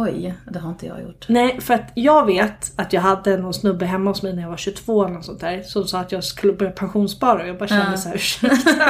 [0.00, 1.26] Oj, det har inte jag gjort.
[1.28, 4.48] Nej, för att jag vet att jag hade någon snubbe hemma hos mig när jag
[4.50, 5.62] var 22 eller något sånt där.
[5.62, 7.96] Som sa att jag skulle börja pensionsspara och jag bara kände Ja.
[7.96, 8.84] så här, ursäkta,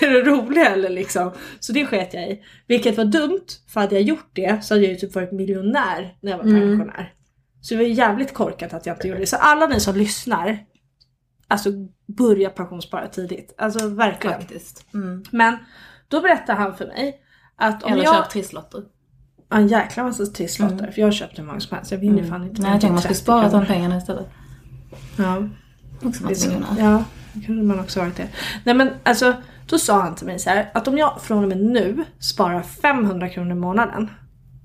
[0.00, 1.32] är du rolig eller liksom?
[1.60, 2.42] Så det sket jag i.
[2.66, 6.16] Vilket var dumt, för hade jag gjort det så hade jag ju typ varit miljonär
[6.20, 6.78] när jag var Mm.
[6.78, 7.12] pensionär.
[7.60, 9.26] Så det var jävligt korkat att jag inte gjorde det.
[9.26, 10.58] Så alla ni som lyssnar,
[11.48, 11.70] alltså
[12.18, 13.54] börja pensionsspara tidigt.
[13.58, 14.40] Alltså verkligen.
[14.40, 14.86] Faktiskt.
[14.94, 15.22] Mm.
[15.30, 15.56] Men
[16.08, 17.20] då berättade han för mig
[17.56, 18.14] att om Eller jag...
[18.16, 18.82] köp trisslotter.
[19.50, 20.78] En jäkla massa trisslotter.
[20.78, 20.92] Mm.
[20.92, 21.90] För jag har köpt hur många som helst.
[21.92, 22.62] Jag vinner fan inte.
[22.62, 24.26] Nej, jag tänkte man 30 spara de pengarna istället.
[25.16, 25.48] Ja.
[26.02, 26.50] Också Det så.
[26.78, 27.04] Ja,
[27.46, 28.28] kunde man också varit det.
[28.64, 29.34] Nej men alltså,
[29.66, 32.62] då sa han till mig så här att om jag från och med nu sparar
[32.62, 34.10] 500 kronor i månaden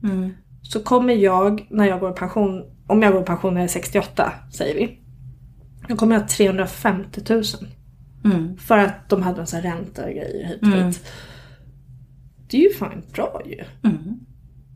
[0.04, 0.34] Mm.
[0.62, 3.66] så kommer jag när jag går i pension, om jag går i pension när jag
[3.66, 5.00] är 68 säger vi.
[5.88, 7.44] Då kommer jag ha 350 000.
[8.26, 8.58] Mm.
[8.58, 10.88] För att de hade en sån här ränta och grejer hit och Mm.
[10.88, 11.06] dit.
[12.50, 13.64] Det är ju fan bra ju.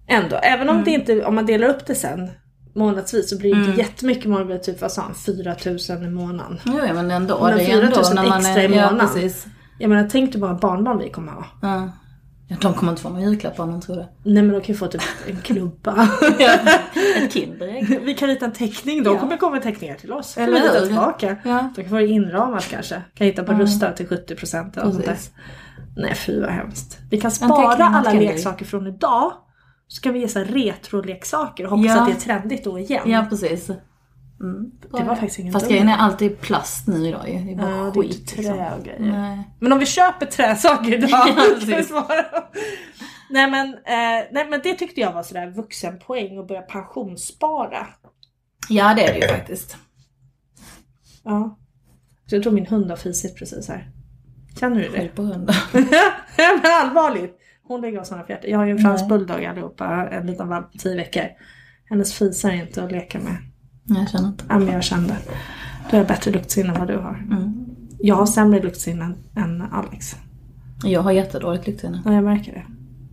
[0.10, 0.24] Mm.
[0.24, 2.30] Ändå, även om det inte, om man delar upp det sen
[2.76, 3.70] månadsvis så blir det Mm.
[3.70, 5.56] inte jättemycket det blir typ vad sa han, 4
[5.90, 6.60] 000 i månaden.
[6.66, 7.44] Jo, ja, men ändå.
[7.44, 8.70] Men det är 4 000 ändå när man extra är...
[8.70, 9.14] i Ja, månaden.
[9.14, 9.46] precis.
[9.78, 11.46] Jag menar tänk dig bara barnbarn vi kommer ha.
[11.62, 11.90] Ja.
[12.48, 14.08] ja, de kommer inte få någon julklapp om de tror det.
[14.24, 15.92] Nej men de kan ju få typ en klubba.
[17.18, 18.00] Ett Kinderägg.
[18.04, 19.20] vi kan rita en teckning, de Ja.
[19.20, 20.38] kommer komma teckningar till oss.
[20.38, 21.36] Eller vi rita tillbaka.
[21.44, 21.70] Ja.
[21.76, 23.02] De kan få det inramat kanske.
[23.16, 23.62] Kan hitta på Mm.
[23.66, 25.18] Rusta till 70% eller sånt där.
[25.98, 26.98] Nej fy vad hemskt.
[27.10, 29.32] Vi kan spara alla leksaker från idag.
[29.92, 32.02] Så kan vi ge så retroleksaker och hoppas Ja.
[32.02, 33.12] att det är trendigt då igen.
[33.12, 33.70] Ja, precis.
[34.40, 34.72] Mm.
[34.92, 37.40] Det var faktiskt ingen Fast dum grejen är alltid plast nu idag ju.
[37.40, 38.20] Det är bara Ja, det är skit.
[38.20, 38.56] inte liksom.
[38.56, 39.00] trä och grejer.
[39.00, 39.50] Nej.
[39.60, 41.10] Men om vi köper träsaker idag
[41.90, 42.08] Ja,
[43.30, 47.88] nej, men, eh, nej men det tyckte jag var sådär vuxenpoäng att börja pensionsspara.
[48.70, 49.78] Ja, det är det ju faktiskt.
[51.24, 51.58] Ja.
[52.26, 53.92] Så jag tror min hund har fisit precis här.
[54.60, 55.00] Känner du det?
[55.00, 55.56] Skyll på hunden.
[56.38, 57.40] men allvarligt.
[57.70, 58.50] Hon lägger av sådana fjärtar.
[58.50, 61.24] Jag har ju en fransk bulldog allihopa, en liten valp på 10 veckor.
[61.90, 63.38] Hennes fisar är inte att leka med.
[63.84, 64.44] Jag känner inte.
[64.50, 65.18] Ja men jag kände.
[65.92, 67.16] Du har bättre luktsinne än vad du har.
[67.32, 67.66] Mm.
[68.00, 70.16] Jag har sämre luktsinne än, än Alex.
[70.84, 72.02] Jag har jättedåligt luktsinne.
[72.06, 72.66] Ja jag märker det.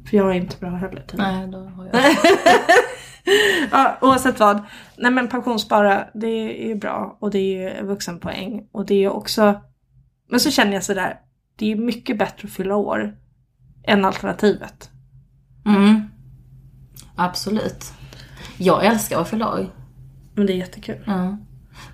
[0.08, 1.34] För jag är inte bra heller tydligen.
[1.34, 2.02] Nej, då har jag.
[3.70, 4.62] Ja, oavsett vad.
[4.96, 6.26] Nej men pensionsspara, det
[6.62, 8.68] är ju bra och det är ju vuxenpoäng.
[8.72, 9.60] Och det är ju också...
[10.30, 11.20] Men så känner jag sådär,
[11.56, 13.16] det är mycket bättre att fylla år
[13.86, 14.90] än alternativet.
[15.66, 16.10] Mm.
[17.16, 17.92] Absolut.
[18.56, 19.66] Jag älskar att fylla år.
[20.34, 21.02] Men det är jättekul.
[21.06, 21.36] Ja.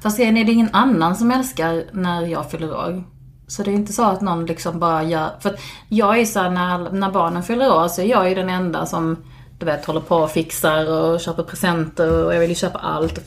[0.03, 3.05] Fast grejen är det ingen annan som älskar när jag fyller år.
[3.47, 5.31] Så det är inte så att någon liksom bara gör...
[5.41, 8.35] För att jag är så här, när, när barnen fyller år så är jag ju
[8.35, 9.17] den enda som
[9.59, 13.21] du vet håller på och fixar och köper presenter och jag vill ju köpa allt.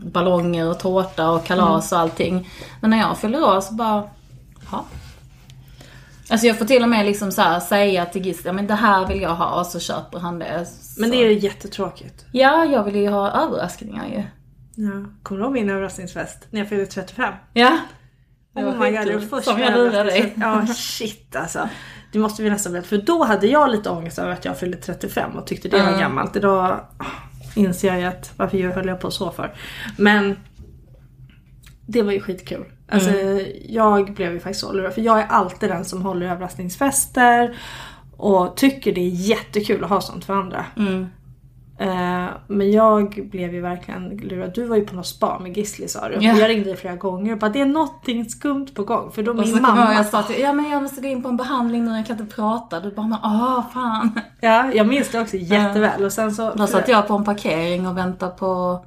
[0.00, 2.48] Ballonger och tårta och kalas och allting.
[2.80, 4.04] Men när jag fyller år så bara,
[4.72, 4.84] ja.
[6.30, 9.06] Alltså jag får till och med liksom så här säga till Gisli, men det här
[9.06, 10.66] vill jag ha och så köper han det.
[10.66, 11.00] Så.
[11.00, 12.24] Men det är ju jättetråkigt.
[12.32, 14.22] Ja, jag vill ju ha överraskningar ju.
[14.84, 14.90] Ja.
[15.22, 17.34] Kommer du ihåg min överraskningsfest när jag fyllde 35?
[17.52, 17.78] Ja.
[18.52, 20.34] Var Oh my god, det var första Som jag lurade dig.
[20.36, 21.68] Ja shit alltså.
[22.12, 22.88] Det måste vi nästan berätta.
[22.88, 25.88] För då hade jag lite ångest över att jag fyllde 35 och tyckte det var
[25.88, 26.00] Mm.
[26.00, 26.36] gammalt.
[26.36, 27.04] Idag ah,
[27.56, 29.54] inser jag att varför jag höll jag på så för.
[29.98, 30.36] Men
[31.86, 32.64] det var ju skitkul.
[32.88, 33.10] Alltså
[33.68, 34.94] jag blev ju faktiskt så lurad.
[34.94, 37.56] För jag är alltid den som håller överraskningsfester.
[38.16, 40.66] Och tycker det är jättekul att ha sånt för andra.
[40.76, 41.06] Mm.
[41.80, 44.54] Eh, men jag blev ju verkligen lurad.
[44.54, 46.14] Du var ju på något spa med Gisli sa du.
[46.20, 46.32] Ja.
[46.32, 49.12] Och jag ringde dig flera gånger och bara det är någonting skumt på gång.
[49.12, 49.94] För då Och min mamma...
[49.94, 52.20] jag sa till ja men jag måste gå in på en behandling nu, jag kan
[52.20, 52.80] inte prata.
[52.80, 54.20] Du bara, men ah fan.
[54.40, 56.04] Ja, jag minns det också jätteväl.
[56.04, 56.54] Och sen så...
[56.54, 58.84] Då satt jag på en parkering och väntade på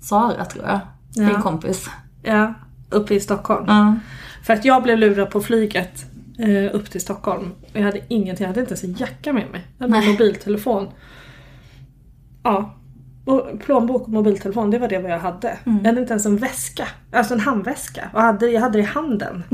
[0.00, 0.80] Sara tror jag.
[1.14, 1.24] Ja.
[1.24, 1.90] Din kompis.
[2.22, 2.54] Ja,
[2.90, 3.64] uppe i Stockholm.
[3.68, 3.96] Ja.
[4.42, 6.06] För att jag blev lurad på flyget
[6.38, 7.50] eh, upp till Stockholm.
[7.72, 9.66] Jag hade ingenting, jag hade inte ens en jacka med mig.
[9.78, 10.88] Jag hade en mobiltelefon.
[12.42, 12.74] Ja.
[13.24, 15.48] Och plånbok och mobiltelefon, det var det vad jag hade.
[15.48, 15.78] Mm.
[15.78, 16.88] Jag hade inte ens en väska.
[17.12, 18.10] Alltså en handväska.
[18.14, 19.42] Och hade, jag hade det i handen.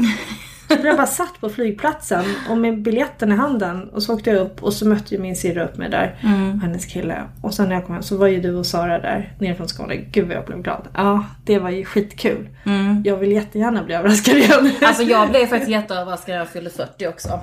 [0.82, 4.62] Jag bara satt på flygplatsen och med biljetten i handen och så åkte jag upp
[4.62, 6.18] och så mötte ju min syrra upp mig där.
[6.22, 6.60] Mm.
[6.60, 7.22] Hennes kille.
[7.42, 9.68] Och sen när jag kom hem så var ju du och Sara där nere från
[9.68, 9.96] Skåne.
[9.96, 10.88] Gud vad jag blev glad.
[10.94, 12.48] Ja, det var ju skitkul.
[12.64, 13.02] Mm.
[13.04, 14.70] Jag vill jättegärna bli överraskad igen.
[14.82, 17.40] Alltså jag blev faktiskt jätteöverraskad när jag fyllde 40 också.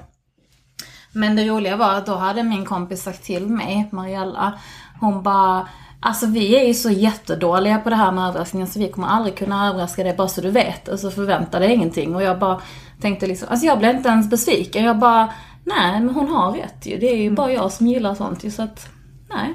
[1.14, 4.60] Men det roliga var att då hade min kompis sagt till mig, Mariella,
[5.00, 5.68] hon bara
[6.04, 9.38] Alltså vi är ju så jättedåliga på det här med överraskningar så vi kommer aldrig
[9.38, 10.88] kunna överraska dig bara så du vet.
[10.88, 12.16] Och så förvänta dig ingenting.
[12.16, 12.62] Och jag bara
[13.02, 14.84] tänkte liksom, alltså jag blev inte ens besviken.
[14.84, 15.34] Jag bara,
[15.64, 16.97] nej men hon har rätt ju.
[16.97, 18.89] Det är ju bara jag som gillar sånt ju så att,
[19.30, 19.54] nej.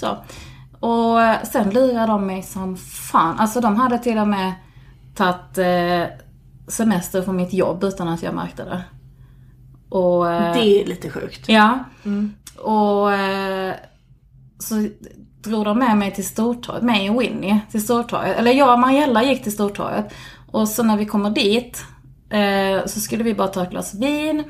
[0.00, 0.18] Så.
[0.86, 3.38] Och sen lurade de mig som fan.
[3.38, 4.52] Alltså de hade till och med
[5.14, 6.16] tagit eh,
[6.68, 8.82] semester från mitt jobb utan att jag märkte det.
[9.88, 11.48] Och, eh, Det är lite sjukt.
[11.48, 11.78] Ja.
[12.58, 13.74] Och eh,
[14.58, 14.74] så
[15.42, 18.38] drog de med mig till Stortorget, mig och Winnie till Stortorget.
[18.38, 20.14] Eller jag och Mariella gick till Stortorget.
[20.50, 21.84] Och så när vi kommer dit
[22.30, 24.44] eh, så skulle vi bara ta ett glas vin.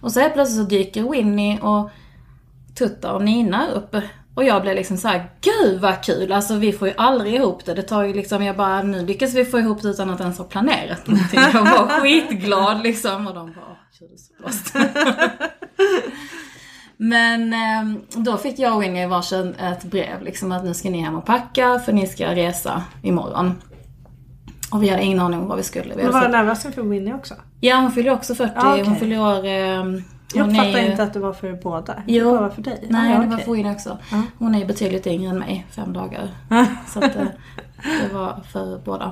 [0.00, 1.90] Och så helt plötsligt så dyker Winnie och
[2.74, 3.96] Tutta och Nina upp.
[4.34, 6.32] Och jag blev liksom så här: gud vad kul!
[6.32, 7.74] Alltså vi får ju aldrig ihop det.
[7.74, 10.38] Det tar ju liksom, jag bara, nu lyckas vi få ihop det utan att ens
[10.38, 11.40] ha planerat någonting.
[11.52, 13.26] Jag var skitglad liksom.
[13.26, 14.74] Och de bara, kör så blåst.
[16.96, 21.00] Men eh, då fick jag och Winnie varsin ett brev liksom att nu ska ni
[21.00, 23.54] hem och packa för ni ska resa imorgon.
[24.72, 25.94] Och vi hade ingen aning om vad vi skulle.
[25.94, 27.34] Vi Men var det en överraskning för Winnie också?
[27.60, 28.84] Ja hon fyller också 40, Ah, okej.
[28.84, 29.44] hon fyller år...
[29.46, 29.52] Eh,
[30.34, 32.02] Jag hon är uppfattar ju- inte att det var för båda.
[32.06, 32.32] Jo.
[32.32, 32.86] Det var för dig.
[32.90, 33.44] Nej, Ah, det var okej.
[33.44, 33.98] för Winnie också.
[34.10, 34.22] Ja.
[34.38, 36.28] Hon är ju betydligt yngre än mig, fem dagar.
[36.88, 37.22] Så att eh,
[38.08, 39.04] det var för båda.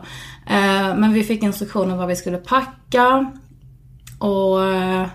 [0.47, 3.33] Eh, men vi fick instruktioner vad vi skulle packa.
[4.19, 5.07] Och eh,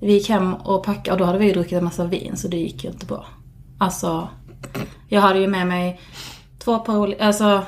[0.00, 2.48] vi gick hem och packade och då hade vi ju druckit en massa vin så
[2.48, 3.26] det gick ju inte bra.
[3.78, 4.28] Alltså,
[5.08, 6.00] jag hade ju med mig
[6.58, 7.62] två par, alltså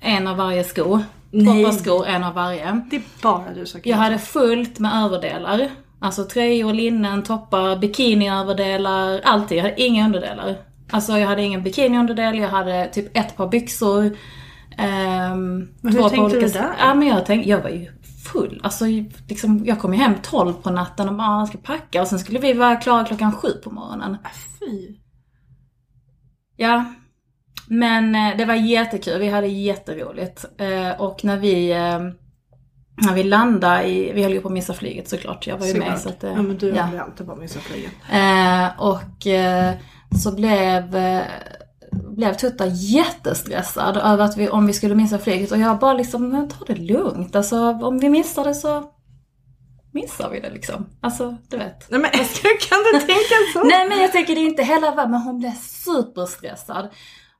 [0.00, 0.82] en av varje sko.
[0.84, 1.64] Två Nej.
[1.64, 2.80] par skor, en av varje.
[2.90, 3.90] Det är bara du som kan.
[3.90, 5.68] Jag hade fullt med överdelar.
[5.98, 9.58] Alltså tröjor, linnen, toppar, bikiniöverdelar, allting.
[9.58, 10.56] Jag hade inga underdelar.
[10.90, 14.16] Alltså jag hade ingen bikiniunderdel, jag hade typ ett par byxor.
[14.78, 16.70] ehm, Men hur två tänkte du där?
[16.78, 17.92] Ja men jag tänkte, jag var ju
[18.32, 18.60] full.
[18.62, 18.84] Alltså
[19.28, 22.00] liksom, jag kom ju hem 12 på natten och bara, "Ah, ska packa.
[22.02, 24.16] Och sen skulle vi vara klara klockan sju på morgonen.
[24.24, 24.28] Ah,
[24.60, 24.96] Fy.
[26.56, 26.84] Ja.
[27.68, 30.44] Men eh, det var jättekul, vi hade jätteroligt.
[30.58, 31.98] Eh, och när vi, eh,
[33.06, 35.74] när vi landade i, vi höll ju på att missa flyget såklart, jag var ju
[35.74, 35.98] med.
[35.98, 36.20] Såklart.
[36.20, 36.82] Så att, ja men du ja.
[36.82, 37.92] håller alltid på att missa flyget.
[38.78, 39.26] Och
[40.18, 40.96] så blev,
[42.16, 45.52] blev Tutta jättestressad över att vi, om vi skulle missa flyget.
[45.52, 47.36] Och jag bara liksom, ta det lugnt.
[47.36, 48.90] Alltså om vi missar det så
[49.92, 50.86] missar vi det liksom.
[51.00, 51.90] Alltså du vet.
[51.90, 52.10] Nej men
[52.42, 53.64] hur kan du tänka så?
[53.64, 55.52] Nej men jag tänker det är inte hela världen, men hon blev
[55.84, 56.88] superstressad.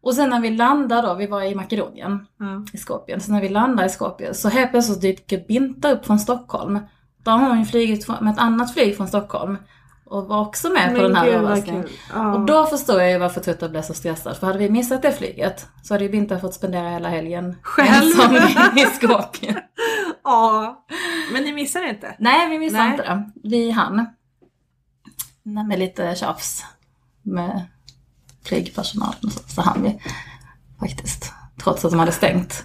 [0.03, 2.65] Och sen när vi landade då, vi var i Makedonien, Ja.
[2.73, 3.21] i Skopje.
[3.21, 6.79] Så när vi landade i Skopje så helt plötsligt dyker Binta upp från Stockholm.
[7.25, 9.59] Då har hon ju flugit med ett annat flyg från Stockholm.
[10.15, 11.89] Och var också med på den här överraskningen.
[12.13, 12.35] Ja.
[12.35, 14.37] Och då förstår jag ju varför Tutta blev så stressad.
[14.37, 18.05] För hade vi missat det flyget så hade ju Binta fått spendera hela helgen Själv.
[18.05, 18.37] ensam
[18.77, 19.63] i Skopje.
[20.25, 20.85] Ja.
[21.33, 22.15] Men ni missar inte?
[22.19, 22.93] Nej, vi missade Nej.
[22.93, 23.31] inte det.
[23.49, 24.07] Vi hann.
[25.43, 26.65] Nej, med lite tjafs
[27.23, 27.67] med
[28.45, 29.99] flygpersonalen så, så hann vi
[30.81, 31.33] faktiskt.
[31.63, 32.65] Trots att de hade stängt.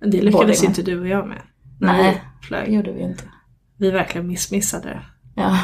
[0.00, 1.42] Men det lyckades inte du och jag med.
[1.80, 3.24] Nej, det gjorde vi inte.
[3.76, 5.02] Vi verkligen missmissade det.
[5.34, 5.58] Ja.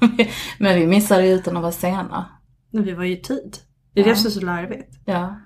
[0.58, 2.26] Men vi missade ju utan att vara sena.
[2.72, 3.56] Men vi var ju i tid.
[3.94, 4.10] Det är Ja.
[4.10, 4.94] det som är så larvigt.
[5.04, 5.40] Ja.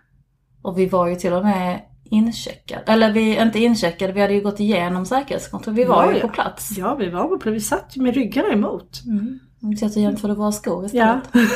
[0.63, 2.83] Och vi var ju till och med incheckade.
[2.93, 5.75] Eller vi, inte incheckade, vi hade ju gått igenom säkerhetskontroll.
[5.75, 6.29] Vi var Ja, ju ja.
[6.29, 6.71] på plats.
[6.79, 7.55] Ja, vi var på plats.
[7.57, 9.03] Vi satt ju med ryggarna emot.
[9.07, 9.39] Mm.
[9.61, 11.21] Vi satt och jämförde våra skor Ja.
[11.35, 11.51] istället.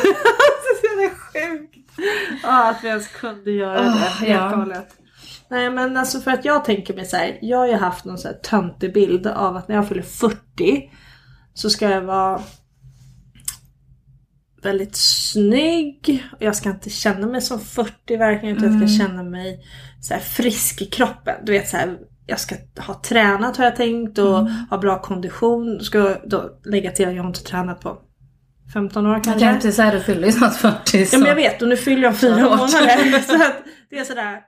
[0.82, 1.10] det är
[1.58, 1.74] sjukt.
[2.42, 3.88] Ja, att vi ens kunde göra det.
[3.88, 4.50] Ah, Helt ja.
[4.50, 4.88] galet.
[5.50, 7.38] Nej men alltså för att jag tänker mig så här.
[7.42, 10.90] Jag har ju haft någon så här töntig bild av att när jag fyller 40
[11.54, 12.40] så ska jag vara
[14.62, 16.24] väldigt snygg.
[16.32, 19.60] Och jag ska inte känna mig som 40 verkligen utan jag ska känna mig
[20.00, 21.34] så frisk i kroppen.
[21.44, 22.54] Du vet så här, jag ska
[22.86, 25.80] ha tränat har jag tänkt och ha bra kondition.
[25.80, 27.98] Ska då lägga till att jag har inte tränat på
[28.72, 29.40] 15 år Jag kanske.
[29.46, 31.14] tänkte säga du fyller ju snart 40 så.
[31.16, 33.18] Ja men jag vet och nu fyller jag fyra månader.
[33.28, 34.42] Så att det är sådär, mm,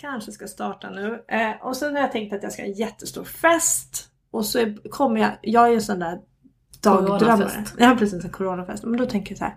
[0.00, 1.24] kanske ska starta nu.
[1.28, 4.08] Eh, och sen har jag tänkt att jag ska ha en jättestor fest.
[4.32, 6.18] Och så är- kommer jag, jag är ju en sån där
[6.80, 7.64] dagdrömmare.
[7.78, 8.84] Ja precis, en coronafest.
[8.84, 9.54] Men då tänker jag så här.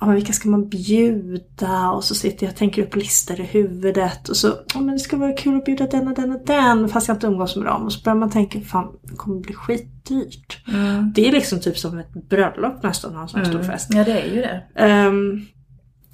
[0.00, 1.90] Ja, men vilka ska man bjuda?
[1.90, 4.28] Och så sitter jag och tänker upp listor i huvudet.
[4.28, 6.88] Och så, ja men det ska vara kul att bjuda den och den och den.
[6.88, 7.82] Fast jag inte umgås med dem.
[7.82, 10.68] Och så börjar man tänka, fan det kommer bli skitdyrt.
[10.68, 11.12] Mm.
[11.14, 13.70] Det är liksom typ som ett bröllop nästan att ha en sån här stor Mm.
[13.70, 13.88] fest.
[13.94, 14.62] Ja det är ju det.
[14.76, 15.40] Ehm,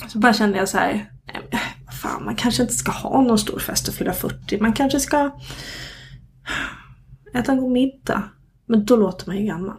[0.08, 1.10] så bara kände jag så här,
[2.02, 4.60] fan man kanske inte ska ha någon stor fest och fylla 40.
[4.60, 5.30] Man kanske ska
[7.34, 8.22] äta en god middag.
[8.66, 9.76] Men då låter man ju gammal.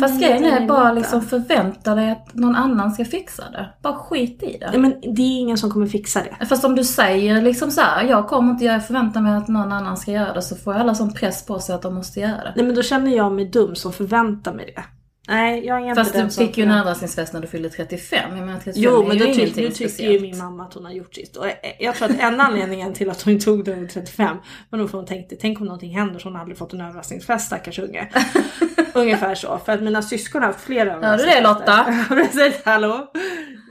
[0.00, 3.68] Fast grejen är bara liksom förvänta dig att någon annan ska fixa det.
[3.82, 4.78] Bara skit i Nej det.
[4.78, 6.46] men det är ingen som kommer fixa det.
[6.46, 9.72] Fast om du säger liksom så här, jag kommer inte, jag förväntar mig att någon
[9.72, 12.44] annan ska göra det så får alla sån press på sig att de måste göra
[12.44, 12.52] det.
[12.56, 14.84] Nej men då känner jag mig dum som förväntar mig det.
[15.28, 18.36] Nej, jag är inte Fast den du fick ju en överraskningsfest när du fyllde 35.
[18.36, 20.84] Jag menar 35 Jo, är men då tyck, nu tycker ju min mamma att hon
[20.84, 21.36] har gjort sitt.
[21.36, 24.36] Och jag- jag tror att en anledning till att hon tog den vid 35
[24.70, 27.46] var nog för hon tänkte, tänk om någonting händer så hon aldrig fått en överraskningsfest
[27.46, 28.08] stackars unge.
[28.94, 29.58] Ungefär så.
[29.64, 31.94] För att mina syskon har haft flera Hörde du det Lotta?
[32.08, 33.12] Precis, hallå?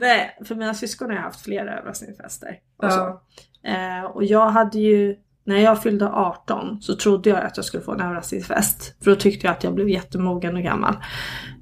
[0.00, 2.48] Nej, för mina syskon har haft flera överraskningsfester.
[2.82, 3.22] Och, Ja.
[3.64, 7.82] Eh, och jag hade ju, när jag fyllde 18 så trodde jag att jag skulle
[7.82, 8.94] få en överraskningsfest.
[9.04, 10.94] För då tyckte jag att jag blev jättemogen och gammal.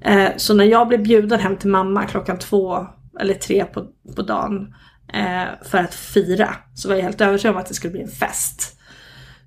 [0.01, 2.87] Eh, så när jag blev bjuden hem till mamma klockan två
[3.19, 4.75] eller tre på, på dagen
[5.13, 8.07] eh, för att fira så var jag helt övertygad om att det skulle bli en
[8.07, 8.79] fest.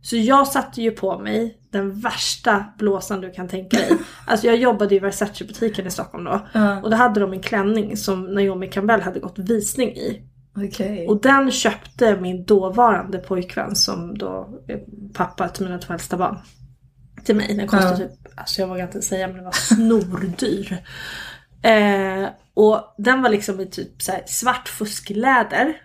[0.03, 3.91] Så jag satte ju på mig den värsta blåsan du kan tänka dig.
[4.27, 6.47] Alltså jag jobbade i Versace-butiken i Stockholm då.
[6.53, 6.81] Ja.
[6.83, 10.23] Och då hade de en klänning som Naomi Campbell hade gått visning i.
[10.65, 11.07] Okej.
[11.09, 14.81] Och den köpte min dåvarande pojkvän som då är
[15.13, 16.39] pappa till mina två äldsta barn.
[17.25, 17.55] Till mig.
[17.57, 18.09] Den kostade Ja.
[18.09, 20.79] typ, alltså jag vågar inte säga men den var snordyr.
[21.63, 25.77] eh, och den var liksom i typ så här svart fuskläder.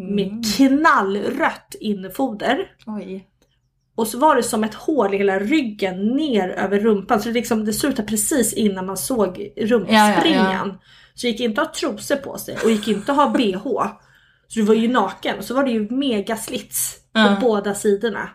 [0.00, 2.58] Med knallrött infoder.
[2.86, 3.28] Oj.
[3.94, 7.20] Och så var det som ett hål i hela ryggen ner över rumpan.
[7.20, 10.78] Så det, liksom, det slutade precis innan man såg rumpspringan.
[11.14, 13.86] Så det gick inte att ha trosor på sig och gick inte att ha bh.
[14.48, 15.42] Så du var ju naken.
[15.42, 18.30] Så var det ju mega slits på båda sidorna.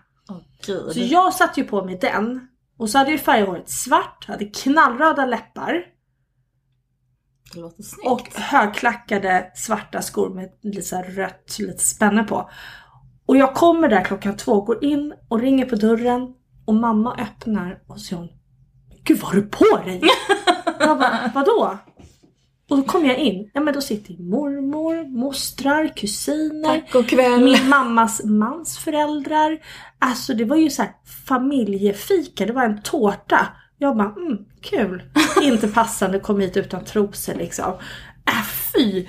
[0.65, 0.93] Gud.
[0.93, 2.47] Så jag satte ju på mig den.
[2.77, 5.85] Och så hade jag färgat håret svart, hade knallröda läppar
[7.53, 8.07] Det låter snyggt.
[8.07, 12.49] och högklackade svarta skor med lite rött, lite spänne på.
[13.25, 16.33] Och jag kommer där klockan två, går in och ringer på dörren
[16.65, 18.29] och mamma öppnar och säger hon
[19.03, 20.01] Gud vad har du på dig?
[20.79, 21.77] jag bara, vadå?
[22.69, 27.43] Och då kommer jag in, ja men då sitter mormor, mostrar, kusiner, Tack och kväll.
[27.43, 29.59] min mammas mans föräldrar.
[29.99, 30.91] Alltså det var ju så här
[31.27, 33.47] familjefika, det var en tårta.
[33.77, 35.03] Jag bara, mm, kul.
[35.41, 37.73] Inte passande, kom hit utan trosor liksom.
[38.29, 38.43] Äh
[38.73, 39.07] fy!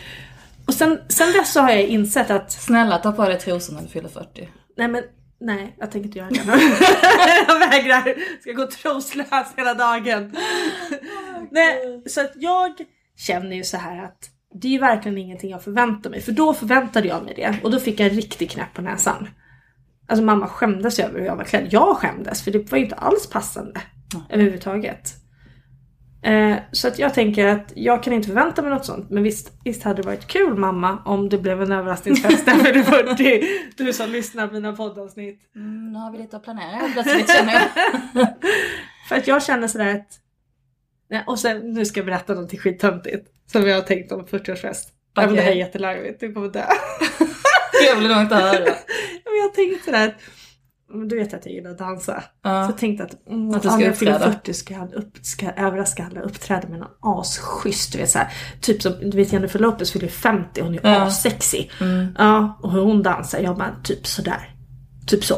[0.66, 3.86] Och sen, sen dess så har jag insett att, Snälla ta på dig trosorna när
[3.86, 4.48] du fyller 40.
[4.76, 5.02] nej men
[5.40, 6.52] nej jag tänker inte göra det nu.
[7.48, 10.36] jag vägrar, ska gå troslös hela dagen.
[11.50, 12.72] nej, så att jag
[13.16, 16.20] känner ju så här att det är ju verkligen ingenting jag förväntar mig.
[16.20, 19.28] För då förväntade jag mig det och då fick jag en riktig knäpp på näsan.
[20.06, 21.68] Alltså mamma skämdes över hur jag var klädd.
[21.70, 23.80] Jag skämdes för det var ju inte alls passande.
[24.30, 25.24] Överhuvudtaget.
[26.24, 29.10] Eh, så att jag tänker att jag kan inte förvänta mig något sånt.
[29.10, 32.82] Men visst, visst hade det varit kul mamma om det blev en överraskningsfest där för
[32.82, 33.42] 40.
[33.76, 35.40] Du som lyssnar på mina poddavsnitt.
[35.56, 37.62] Mm, nu har vi lite att planera plötsligt känner jag.
[39.08, 40.20] För att jag känner sådär att...
[41.10, 43.28] Nej, och sen, nu ska jag berätta någonting skittöntigt.
[43.52, 44.84] Som jag har tänkt om 40-årsfest.
[45.16, 46.64] Även om det här är jättelarvigt, du kommer dö.
[47.88, 48.64] Jag vill nog inte höra.
[49.24, 50.16] Men jag tänkte sådär
[50.92, 52.20] men Du vet att jag gillar att dansa.
[52.20, 52.62] Så Ja.
[52.64, 54.32] jag tänkte att, mm, Att du om ska jag fyller uppträda.
[54.32, 57.92] 40 ska jag upp, ska, överraska alla och uppträda med någon asschysst.
[57.92, 61.02] Du vet såhär, typ som du vet Jennifer Lopez fyller 50 hon är Ja.
[61.02, 61.70] assexig.
[61.80, 62.06] Mm.
[62.18, 64.54] Ja, och hur hon dansar, jag bara typ sådär.
[65.06, 65.34] Typ så.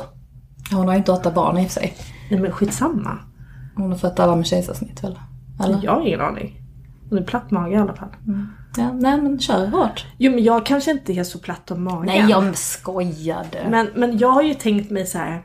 [0.70, 1.96] Hon har inte åtta barn i och för sig.
[2.30, 3.18] Nej men skitsamma.
[3.76, 5.18] Hon har fött alla med kejsarsnitt väl?
[5.64, 5.80] Eller?
[5.82, 6.60] Jag har ingen aning.
[7.10, 8.08] Hon är platt mage i alla fall.
[8.76, 10.06] Ja, nej men kör hårt.
[10.18, 12.06] Jo men jag kanske inte är så platt om magen.
[12.06, 13.66] Nej jag skojade.
[13.70, 15.42] Men, men jag har ju tänkt mig så här.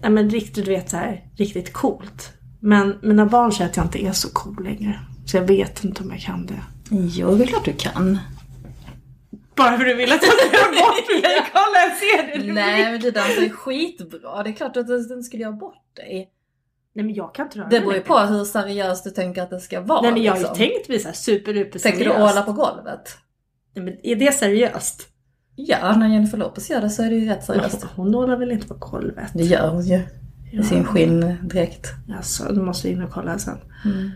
[0.00, 2.32] Nej men riktigt, du vet så här, riktigt coolt.
[2.60, 5.00] Men mina barn säger att jag inte är så cool längre.
[5.26, 6.62] Så jag vet inte om jag kan det.
[6.90, 8.18] Jo, det är klart du kan.
[9.56, 11.42] Bara för att du vill att jag ska göra bort mig.
[11.52, 12.52] Kolla jag ser det.
[12.52, 14.42] Nej men du dansar ju skitbra.
[14.42, 16.28] Det är klart att den skulle göra bort dig.
[16.98, 19.50] Nej men jag kan inte röra Det beror ju på hur seriöst du tänker att
[19.50, 20.00] det ska vara.
[20.00, 20.56] Nej men jag har ju liksom.
[20.56, 23.16] tänkt mig såhär superduper Tänker du åla på golvet?
[23.74, 25.08] Nej men är det seriöst?
[25.54, 27.86] Ja, när Jennifer Lopez gör det så är det ju rätt Men seriöst.
[27.96, 29.30] hon ålar väl inte på golvet?
[29.34, 30.02] Det gör hon ju.
[30.52, 31.86] I sin skinndräkt.
[32.16, 33.58] Alltså, du måste in och kolla sen.
[33.84, 34.10] Mm.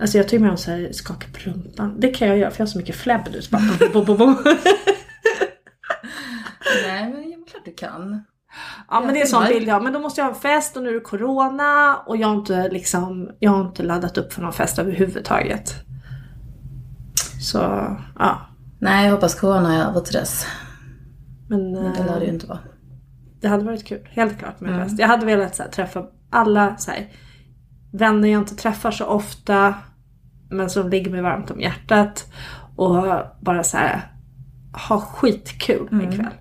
[0.00, 2.00] Alltså jag tycker med om så här skaka på rumpan.
[2.00, 3.42] Det kan jag göra för jag har så mycket flebb nu.
[3.42, 4.26] Så bara, bo, bo, bo, bo.
[6.86, 8.24] Nej men det är klart du kan.
[8.90, 9.80] Ja men det är en sån bild ja.
[9.80, 12.34] Men då måste jag ha en fest och nu är det corona och jag har
[12.34, 15.74] inte liksom, jag har inte laddat upp för någon fest överhuvudtaget.
[17.40, 17.58] Så
[18.18, 18.40] ja.
[18.78, 20.46] Nej jag hoppas corona är över till dess.
[21.48, 22.58] Men Men det lär det ju inte vara.
[23.40, 24.98] det hade varit kul, helt klart med en fest.
[24.98, 27.08] Jag hade velat här, träffa alla så här,
[27.92, 29.74] vänner jag inte träffar så ofta
[30.50, 32.26] men som ligger mig varmt om hjärtat.
[32.76, 33.04] Och
[33.40, 34.12] bara så här
[34.88, 36.32] ha skitkul en kväll.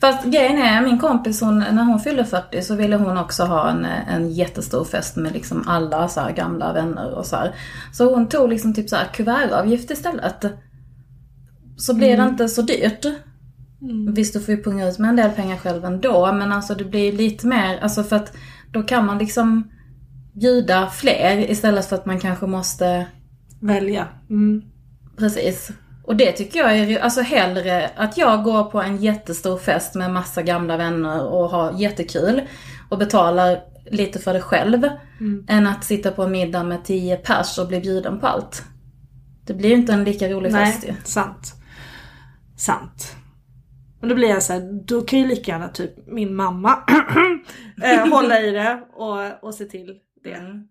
[0.00, 3.70] Fast grejen är, min kompis hon, när hon fyllde 40 så ville hon också ha
[3.70, 7.54] en, en jättestor fest med liksom alla så gamla vänner och så här.
[7.92, 10.44] Så hon tog liksom typ så här kuvertavgift istället.
[11.76, 13.06] Så blir det inte så dyrt.
[14.14, 16.84] Visst, du får ju punga ut med en del pengar själv ändå, men alltså det
[16.84, 18.32] blir lite mer, alltså för att
[18.72, 19.70] då kan man liksom
[20.32, 23.06] bjuda fler istället för att man kanske måste
[23.60, 24.08] Välja.
[24.30, 24.62] Mm.
[25.16, 25.70] Precis.
[26.06, 30.10] Och det tycker jag är alltså hellre att jag går på en jättestor fest med
[30.12, 32.42] massa gamla vänner och har jättekul
[32.90, 34.88] och betalar lite för det själv.
[35.48, 38.64] Än att sitta på en middag med tio pers och bli bjuden på allt.
[39.46, 40.92] Det blir ju inte en lika rolig fest ju.
[40.92, 41.54] Nej, sant.
[42.56, 43.16] Sant.
[44.00, 46.78] Och då blir jag så här, då kan ju lika gärna typ min mamma
[47.84, 49.94] eh, hålla i det och, och se till
[50.24, 50.32] det.
[50.32, 50.68] Mm.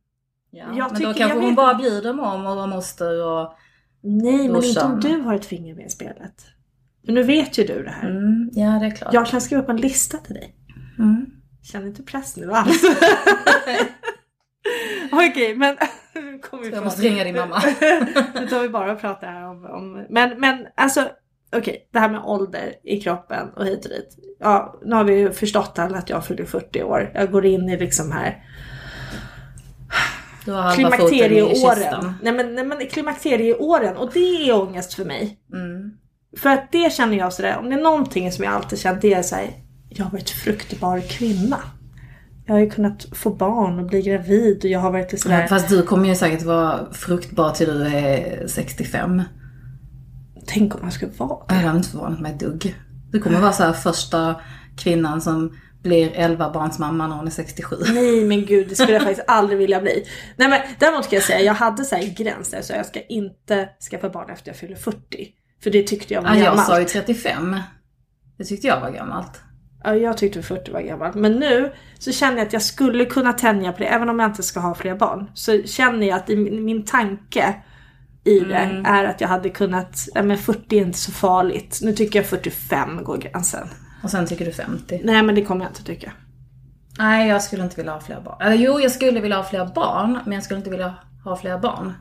[0.51, 3.53] Ja, Jag men tycker- då kanske hon vet bara bjuder mormor och moster och...
[4.05, 6.45] Nej, men inte om du har ett finger med i spelet.
[7.01, 8.09] Men nu vet ju du det här.
[8.09, 9.13] Mm, ja, det är klart.
[9.13, 10.55] Jag kan skriva upp en lista till dig.
[10.99, 11.25] Mm.
[11.63, 12.81] Känner inte press nu alls.
[15.11, 15.77] Okej, men...
[16.13, 17.63] nu kommer vi Jag måste ringa din mamma.
[18.39, 19.65] nu tar vi bara och pratar här om...
[19.65, 21.09] om men, men alltså,
[21.55, 24.17] okej, det här med ålder i kroppen och hit och dit.
[24.39, 27.11] Ja, nu har vi ju förstått alla att jag fyller 40 år.
[27.13, 28.43] Jag går in i liksom här
[29.89, 30.34] Du har halva foten i
[30.75, 32.13] klimakterieåren.
[32.21, 35.39] Nej men, nej men klimakterieåren och det är ångest för mig.
[35.53, 35.91] Mm.
[36.37, 39.13] För att det känner jag sådär, om det är någonting som jag alltid känt det
[39.13, 39.51] är såhär,
[39.89, 41.57] jag har varit fruktbar kvinna.
[42.45, 45.47] Jag har ju kunnat få barn och bli gravid och jag har varit sådär, Ja,
[45.47, 49.21] fast du kommer ju säkert vara fruktbar till du är 65.
[50.45, 52.75] tänk om jag skulle vara Det hade inte förvånat mig ett dugg.
[53.11, 54.35] Du kommer vara så första
[54.77, 57.75] kvinnan som blir 11 barns mamma när hon är 67.
[57.93, 60.05] Nej men gud, det skulle jag faktiskt aldrig vilja bli.
[60.35, 62.85] Nej men däremot kan jag säga, jag hade så här en gräns där så jag
[62.85, 64.97] ska inte skaffa barn efter jag fyller 40.
[65.63, 66.67] För det tyckte jag var Ja, jag gammalt.
[66.67, 67.59] sa ju 35.
[68.37, 69.41] Det tyckte jag var gammalt.
[69.83, 71.15] Ja, jag tyckte 40 var gammalt.
[71.15, 74.29] Men nu så känner jag att jag skulle kunna tänja på det, även om jag
[74.29, 75.29] inte ska ha fler barn.
[75.33, 77.55] Så känner jag att min, tanke
[78.23, 78.85] i det Mm.
[78.85, 81.79] är att jag hade kunnat, ja men 40 är inte så farligt.
[81.81, 83.67] Nu tycker jag 45 går gränsen.
[84.05, 85.01] Och sen tycker du 50.
[85.03, 86.11] Nej men det kommer jag inte tycka.
[86.97, 88.41] Nej, jag skulle inte vilja ha fler barn.
[88.41, 90.93] Eller jo, jag skulle vilja ha fler barn, men jag skulle inte vilja
[91.23, 91.93] ha fler barn.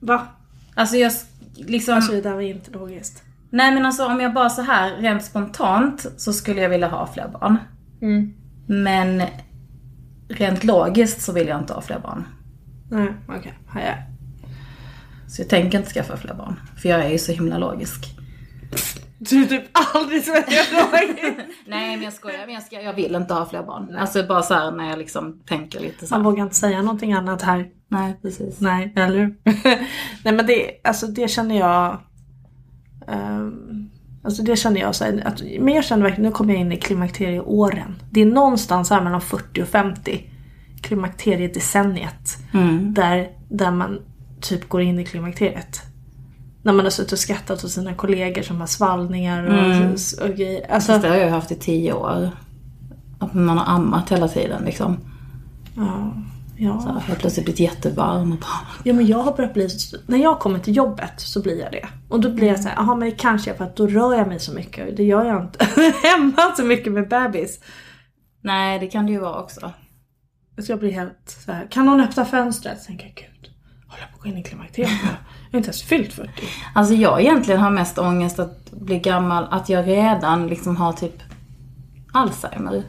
[0.00, 0.26] Va?
[0.74, 1.12] Alltså jag
[1.54, 1.94] liksom...
[1.94, 3.22] Alltså det där var inte logiskt.
[3.50, 7.06] Nej men alltså om jag bara så här rent spontant så skulle jag vilja ha
[7.06, 7.56] fler barn.
[8.02, 8.34] Mm.
[8.66, 9.22] Men
[10.28, 12.24] rent logiskt så vill jag inte ha fler barn.
[12.90, 13.58] Nej, okej.
[13.68, 13.82] Okay.
[13.86, 13.94] Ja.
[15.28, 16.60] Så jag tänker inte skaffa fler barn.
[16.76, 18.16] För jag är ju så himla logisk.
[19.22, 19.62] Du är typ
[19.94, 20.32] aldrig så.
[21.66, 23.96] Nej men jag skojar, men jag, ska, jag vill inte ha fler barn.
[23.96, 26.30] Alltså bara så här när jag liksom tänker lite så Man här.
[26.30, 27.68] vågar inte säga någonting annat här.
[27.88, 28.60] Nej precis.
[28.60, 29.36] Nej, eller hur?
[30.24, 31.98] Nej men det, alltså det känner jag...
[33.08, 33.90] ehm,
[34.24, 36.72] alltså det känner jag så här, att, Men jag känner verkligen, nu kommer jag in
[36.72, 37.94] i klimakterieåren.
[38.10, 40.30] Det är någonstans här mellan 40 och 50.
[40.82, 42.38] Klimakteriedecenniet.
[42.54, 42.94] Mm.
[42.94, 43.98] Där, där man
[44.40, 45.82] typ går in i klimakteriet.
[46.62, 49.92] När man har suttit och skrattat åt sina kollegor som har svallningar och, Mm.
[50.22, 50.70] och grejer.
[50.72, 52.30] Alltså, det har jag ju haft i tio år.
[53.18, 54.98] Att man har ammat hela tiden liksom.
[55.76, 56.12] ja,
[56.56, 56.70] Så ja.
[56.72, 58.60] har jag plötsligt blivit jättevarm och bara...
[58.84, 59.68] Ja men jag har börjat bli,
[60.06, 61.88] när jag kommer till jobbet så blir jag det.
[62.08, 64.14] Och då blir jag så här, jaha men det kanske är för att då rör
[64.14, 64.96] jag mig så mycket.
[64.96, 65.64] Det gör jag inte
[66.02, 67.60] hemma så mycket med bebis.
[68.42, 69.72] Nej det kan det ju vara också.
[70.66, 72.78] Så jag blir helt så här, kan någon öppna fönstret?
[72.80, 73.52] Så tänker jag, gud,
[73.88, 74.90] håller jag på att gå in i klimakteriet?
[75.50, 76.30] Jag har inte ens fyllt 40.
[76.74, 81.22] Alltså jag egentligen har mest ångest att bli gammal, att jag redan liksom har typ
[82.12, 82.82] Alzheimer.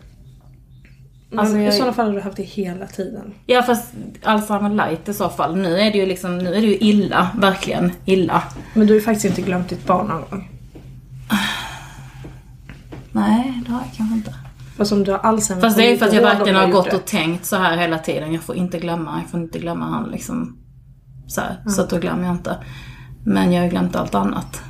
[1.30, 3.34] Men Alltså, I jag- sådana fall har du haft det hela tiden.
[3.46, 3.94] Ja fast
[4.24, 5.56] Alzheimer light i så fall.
[5.56, 8.44] Nu är det ju liksom, nu är det ju illa, verkligen illa.
[8.74, 10.50] Men du har ju faktiskt inte glömt ditt barn någon gång.
[13.12, 14.34] Nej, det har jag kanske inte.
[14.78, 16.94] Fast om du har Alzheimer Fast det är ju för att jag verkligen har gått
[16.94, 18.34] och tänkt så här hela tiden.
[18.34, 20.58] Jag får inte glömma, jag får inte glömma han liksom.
[21.32, 22.58] Så, här, så att då glömmer jag inte.
[23.26, 24.62] Men jag har glömt allt annat.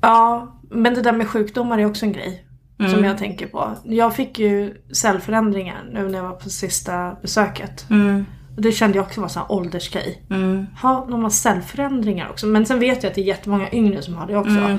[0.00, 2.44] Ja, men det där med sjukdomar är också en grej.
[2.78, 2.92] Mm.
[2.92, 3.70] Som jag tänker på.
[3.84, 7.86] Jag fick ju cellförändringar nu när jag var på sista besöket.
[7.90, 8.24] Mm,
[8.56, 10.22] Och det kände jag också var en åldersgrej.
[10.30, 12.46] mm, Ha, de har cellförändringar också.
[12.46, 14.50] Men sen vet jag att det är jättemånga yngre som har det också.
[14.50, 14.78] mm.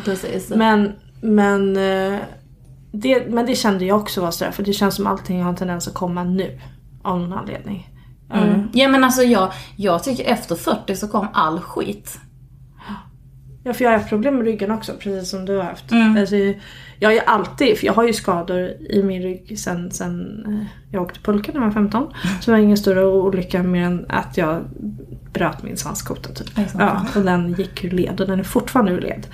[0.58, 0.92] Men,
[1.22, 2.20] men, eh,
[2.92, 4.52] det, men det kände jag också var sådär.
[4.52, 6.60] För det känns som allting har en tendens att komma nu.
[7.04, 7.90] Av någon anledning.
[8.34, 8.70] Mm.
[8.74, 12.20] Ja men alltså jag, jag tycker efter 40 så kom all skit.
[13.64, 15.92] Ja för jag har haft problem med ryggen också precis som du har haft.
[15.92, 16.18] Mm.
[16.18, 16.36] Alltså,
[17.00, 18.60] jag har ju alltid, för jag har ju skador
[18.90, 22.14] i min rygg sen, sen eh, jag åkte pulka när jag var 15.
[22.42, 24.64] Så det var ingen större olycka mer än att jag
[25.34, 26.50] bröt min svanskota typ.
[26.80, 29.28] Ja, och den gick ur led och den är fortfarande ur led.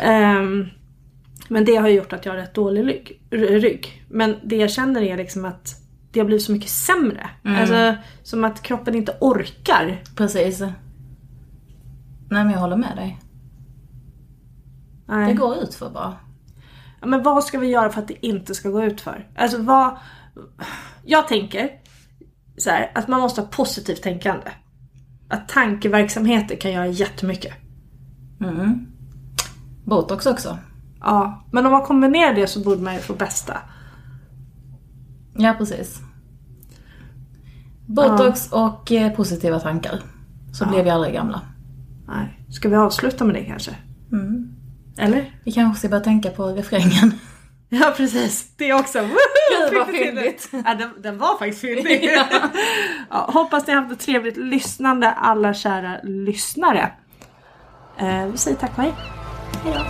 [0.00, 0.66] Ehm,
[1.48, 4.04] men det har ju gjort att jag har rätt dålig rygg.
[4.08, 5.85] Men det jag känner är liksom att
[6.16, 7.30] det har blivit så mycket sämre.
[7.44, 7.60] Mm.
[7.60, 10.02] Alltså som att kroppen inte orkar.
[10.16, 10.60] Precis.
[10.60, 10.70] Nej
[12.28, 13.20] men jag håller med dig.
[15.06, 15.34] Det Nej.
[15.34, 16.16] går ut för bara.
[17.00, 19.28] Ja, men vad ska vi göra för att det inte ska gå ut för?
[19.36, 19.98] Alltså vad,
[21.04, 21.70] Jag tänker
[22.56, 24.50] så här, att man måste ha positivt tänkande.
[25.28, 27.54] Att tankeverksamheter kan göra jättemycket.
[28.40, 28.86] Mm.
[29.84, 30.58] Botox också.
[31.00, 33.58] Ja, men om man kombinerar det så borde man ju få bästa.
[35.38, 36.05] Ja, precis.
[37.86, 40.00] Botox och eh, positiva tankar.
[40.52, 40.68] Så Ja.
[40.68, 41.40] blir vi aldrig gamla.
[42.08, 42.40] Nej.
[42.50, 43.70] Ska vi avsluta med det kanske?
[44.12, 44.52] Mm.
[44.98, 45.34] Eller?
[45.44, 47.12] Vi kanske ska börja tänka på refrängen.
[47.68, 49.00] Ja precis, det också.
[49.00, 49.08] Woho!
[49.70, 50.48] Gud, vad fyndigt.
[50.64, 52.04] Ja, den, den var faktiskt fyndig.
[52.16, 52.26] Ja.
[53.10, 56.90] ja, hoppas ni har haft ett trevligt lyssnande alla kära lyssnare.
[57.98, 58.92] Eh, vi säger tack och hej.
[59.64, 59.80] Hejdå.